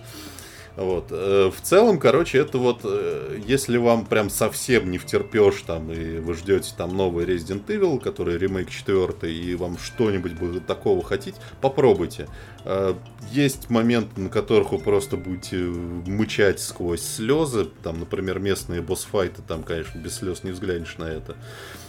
[0.78, 1.08] Вот.
[1.10, 6.20] Э, в целом, короче, это вот, э, если вам прям совсем не втерпешь там, и
[6.20, 12.28] вы ждете там новый Resident Evil, который ремейк 4, и вам что-нибудь такого хотеть, попробуйте.
[12.64, 12.94] Э,
[13.32, 19.64] есть моменты, на которых вы просто будете мычать сквозь слезы, там, например, местные босс-файты, там,
[19.64, 21.34] конечно, без слез не взглянешь на это.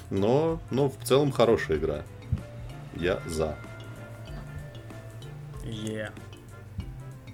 [0.10, 2.02] Но, но в целом хорошая игра.
[2.96, 3.56] Я за.
[5.64, 6.10] Yeah.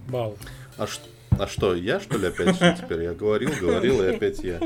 [0.10, 0.36] Бал.
[0.78, 1.14] А что?
[1.39, 3.03] А что, я что ли опять теперь?
[3.03, 4.59] Я говорил, говорил, и опять я.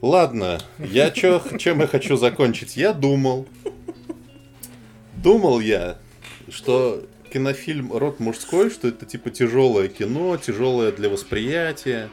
[0.00, 2.76] Ладно, я чё, чем я хочу закончить?
[2.76, 3.46] Я думал,
[5.16, 5.98] думал я,
[6.50, 12.10] что кинофильм «Род мужской», что это типа тяжелое кино, тяжелое для восприятия,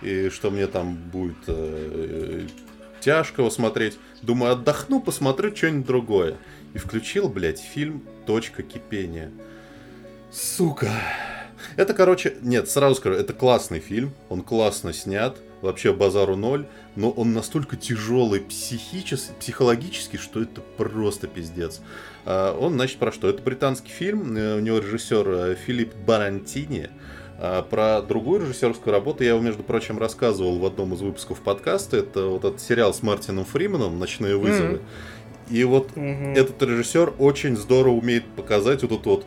[0.00, 2.46] и что мне там будет э,
[3.00, 3.98] тяжко его смотреть.
[4.22, 6.36] Думаю, отдохну, посмотрю что-нибудь другое.
[6.72, 9.30] И включил, блядь, фильм «Точка кипения».
[10.32, 10.90] Сука.
[11.76, 17.10] Это, короче, нет, сразу скажу, это классный фильм, он классно снят, вообще базару ноль, но
[17.10, 21.80] он настолько тяжелый психически, психологически, что это просто пиздец.
[22.24, 23.28] А, он, значит, про что?
[23.28, 26.90] Это британский фильм, э, у него режиссер э, Филипп Барантини,
[27.38, 31.96] а, про другую режиссерскую работу я его, между прочим, рассказывал в одном из выпусков подкаста.
[31.96, 34.76] Это вот этот сериал с Мартином Фриманом «Ночные вызовы».
[34.76, 35.54] Mm-hmm.
[35.54, 36.34] И вот mm-hmm.
[36.34, 39.26] этот режиссер очень здорово умеет показать вот этот вот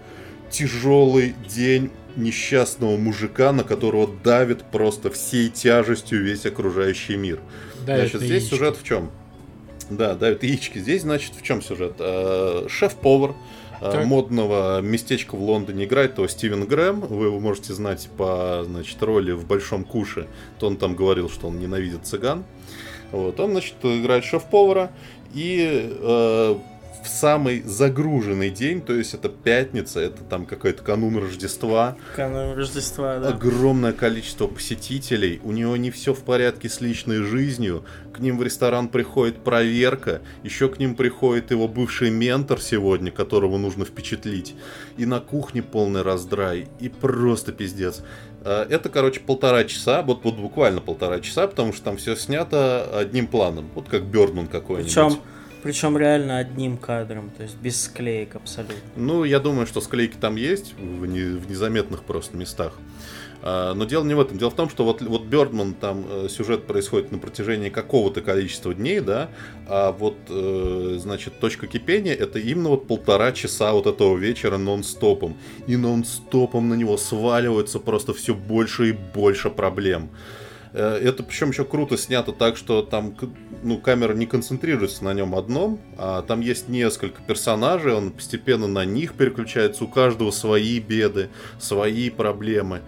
[0.49, 7.39] тяжелый день несчастного мужика, на которого давит просто всей тяжестью весь окружающий мир.
[7.86, 8.49] Давит значит, здесь яички.
[8.49, 9.11] сюжет в чем?
[9.89, 10.80] Да, давит яички.
[10.80, 11.93] Здесь, значит, в чем сюжет?
[11.99, 13.36] Э, шеф-повар
[13.80, 17.01] э, модного местечка в Лондоне играет то Стивен Грэм.
[17.01, 20.28] Вы его можете знать по значит, роли в Большом Куше.
[20.59, 22.43] То он там говорил, что он ненавидит цыган.
[23.11, 23.39] Вот.
[23.39, 24.91] Он, значит, играет шеф-повара.
[25.34, 26.55] И э,
[27.07, 31.95] в самый загруженный день, то есть это пятница, это там какой-то канун Рождества.
[32.15, 33.29] Канун Рождества, да.
[33.29, 38.43] Огромное количество посетителей, у него не все в порядке с личной жизнью, к ним в
[38.43, 44.55] ресторан приходит проверка, еще к ним приходит его бывший ментор сегодня, которого нужно впечатлить,
[44.97, 48.01] и на кухне полный раздрай, и просто пиздец.
[48.41, 52.83] А, это, короче, полтора часа, вот, вот буквально полтора часа, потому что там все снято
[52.93, 54.93] одним планом, вот как Бёрдман какой-нибудь.
[54.93, 55.21] Причем
[55.68, 58.78] причем реально одним кадром, то есть без склеек абсолютно.
[58.95, 62.72] Ну, я думаю, что склейки там есть в, не, в незаметных просто местах.
[63.41, 64.38] А, но дело не в этом.
[64.38, 68.74] Дело в том, что вот, вот Бёрдман, там э, сюжет происходит на протяжении какого-то количества
[68.74, 69.30] дней, да,
[69.68, 75.36] а вот, э, значит, точка кипения это именно вот полтора часа вот этого вечера нон-стопом.
[75.68, 80.11] И нон-стопом на него сваливается просто все больше и больше проблем.
[80.74, 83.15] Это причем еще круто снято так, что там
[83.63, 88.86] ну, камера не концентрируется на нем одном, а там есть несколько персонажей, он постепенно на
[88.86, 92.82] них переключается, у каждого свои беды, свои проблемы.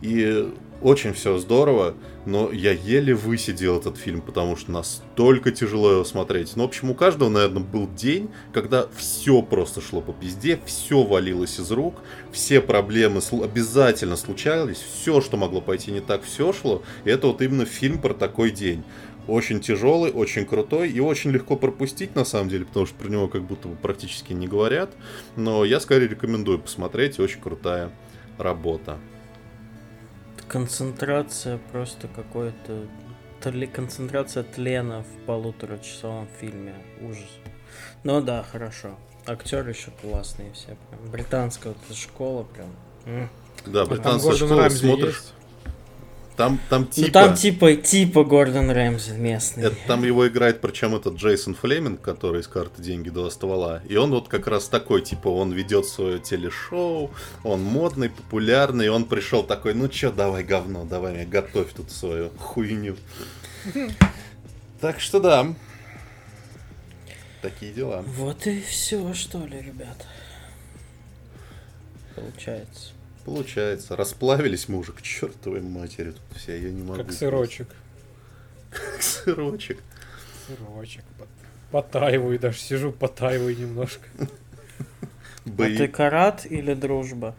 [0.00, 0.52] И
[0.82, 1.94] очень все здорово,
[2.26, 6.56] но я еле высидел этот фильм, потому что настолько тяжело его смотреть.
[6.56, 11.02] Ну, в общем, у каждого, наверное, был день, когда все просто шло по пизде, все
[11.02, 11.96] валилось из рук,
[12.32, 16.82] все проблемы обязательно случались, все, что могло пойти не так, все шло.
[17.04, 18.82] И это вот именно фильм про такой день.
[19.28, 23.28] Очень тяжелый, очень крутой и очень легко пропустить на самом деле, потому что про него
[23.28, 24.90] как будто бы практически не говорят.
[25.36, 27.92] Но я скорее рекомендую посмотреть, очень крутая
[28.36, 28.98] работа
[30.52, 32.86] концентрация просто какой-то
[33.74, 36.74] концентрация тлена в полуторачасовом фильме.
[37.00, 37.30] Ужас.
[38.04, 38.96] Ну да, хорошо.
[39.26, 40.76] Актеры еще классные все.
[40.90, 41.10] Прям.
[41.10, 43.28] Британская вот школа прям.
[43.66, 45.16] Да, британская школа смотришь.
[45.16, 45.34] Есть?
[46.42, 47.06] Там, там типа...
[47.06, 49.64] Ну там типа, типа Гордон Рэмзи местный.
[49.64, 53.80] Это, там его играет, причем этот Джейсон Флеминг, который из карты «Деньги два ствола».
[53.88, 57.12] И он вот как раз такой, типа, он ведет свое телешоу,
[57.44, 62.30] он модный, популярный, и он пришел такой, ну чё, давай говно, давай готовь тут свою
[62.30, 62.96] хуйню.
[64.80, 65.54] Так что да,
[67.40, 68.02] такие дела.
[68.04, 70.06] Вот и все, что ли, ребят.
[72.16, 72.91] Получается.
[73.24, 73.96] Получается.
[73.96, 77.02] Расплавились мы уже к чертовой матери тут вся, я не могу.
[77.02, 77.68] Как сырочек.
[78.70, 79.78] Как сырочек.
[80.46, 81.04] Сырочек.
[81.70, 84.06] Потаиваю даже, сижу потаиваю немножко.
[85.44, 85.74] Бои...
[85.74, 87.34] А ты карат или дружба?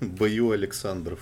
[0.00, 1.20] Бою Александров.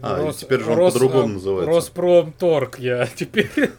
[0.00, 1.74] А, Рос, теперь же он Рос, по-другому называется.
[1.74, 3.50] Роспромторг я теперь.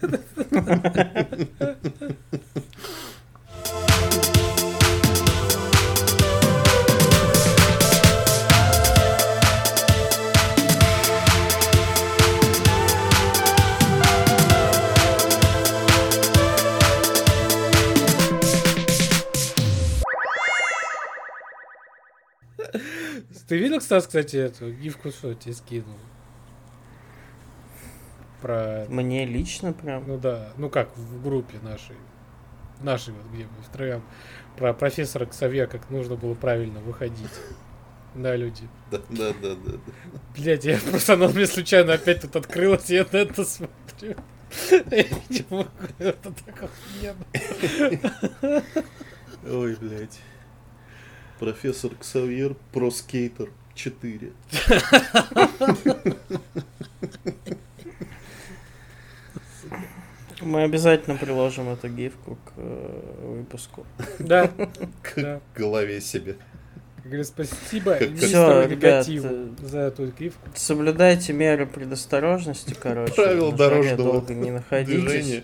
[23.54, 26.00] Ты видел, Стас, кстати, эту гифку, что я тебе скинул?
[28.42, 28.88] Про...
[28.90, 30.08] Мне лично прям.
[30.08, 31.96] Ну да, ну как, в группе нашей.
[32.82, 34.02] Нашей, вот где мы втроем.
[34.58, 37.30] Про профессора Ксавье, как нужно было правильно выходить.
[38.16, 38.68] Да, люди.
[38.90, 39.72] Да, да, да, да.
[39.72, 39.80] да.
[40.36, 44.16] Блять, я просто оно мне случайно опять тут открылось, я на это смотрю.
[44.72, 45.70] Я не могу,
[46.00, 48.64] это так охуенно.
[49.48, 50.20] Ой, блядь.
[51.44, 54.32] Профессор Ксавьер, проскейтер 4.
[60.40, 63.86] Мы обязательно приложим эту гифку к э, выпуску.
[64.20, 64.50] Да,
[65.02, 66.38] К голове себе.
[67.04, 70.48] говорю, спасибо Всё, ребят, негативу за эту гифку.
[70.56, 73.16] Соблюдайте меры предосторожности, короче.
[73.16, 75.02] Правила дорожного долго не находитесь.
[75.02, 75.44] Движение.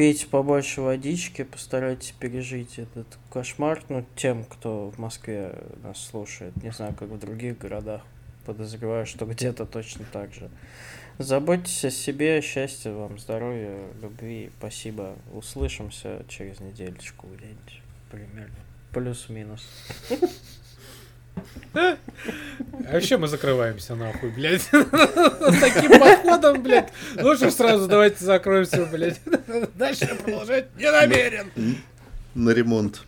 [0.00, 3.82] Пейте побольше водички, постарайтесь пережить этот кошмар.
[3.90, 6.56] Ну, тем, кто в Москве нас слушает.
[6.62, 8.00] Не знаю, как в других городах.
[8.46, 10.48] Подозреваю, что где-то точно так же.
[11.18, 14.50] Заботьтесь о себе, счастья вам, здоровья, любви.
[14.58, 15.16] Спасибо.
[15.34, 17.82] Услышимся через недельку где-нибудь.
[18.10, 18.56] Примерно.
[18.94, 19.68] Плюс-минус.
[21.74, 21.96] А
[22.92, 24.62] вообще мы закрываемся нахуй, блядь.
[24.70, 26.92] Таким подходом, блядь.
[27.20, 29.20] Лучше сразу давайте закроемся, блядь.
[29.74, 31.50] Дальше продолжать не намерен.
[32.34, 33.02] На ремонт.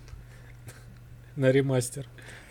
[1.36, 2.06] На ремастер.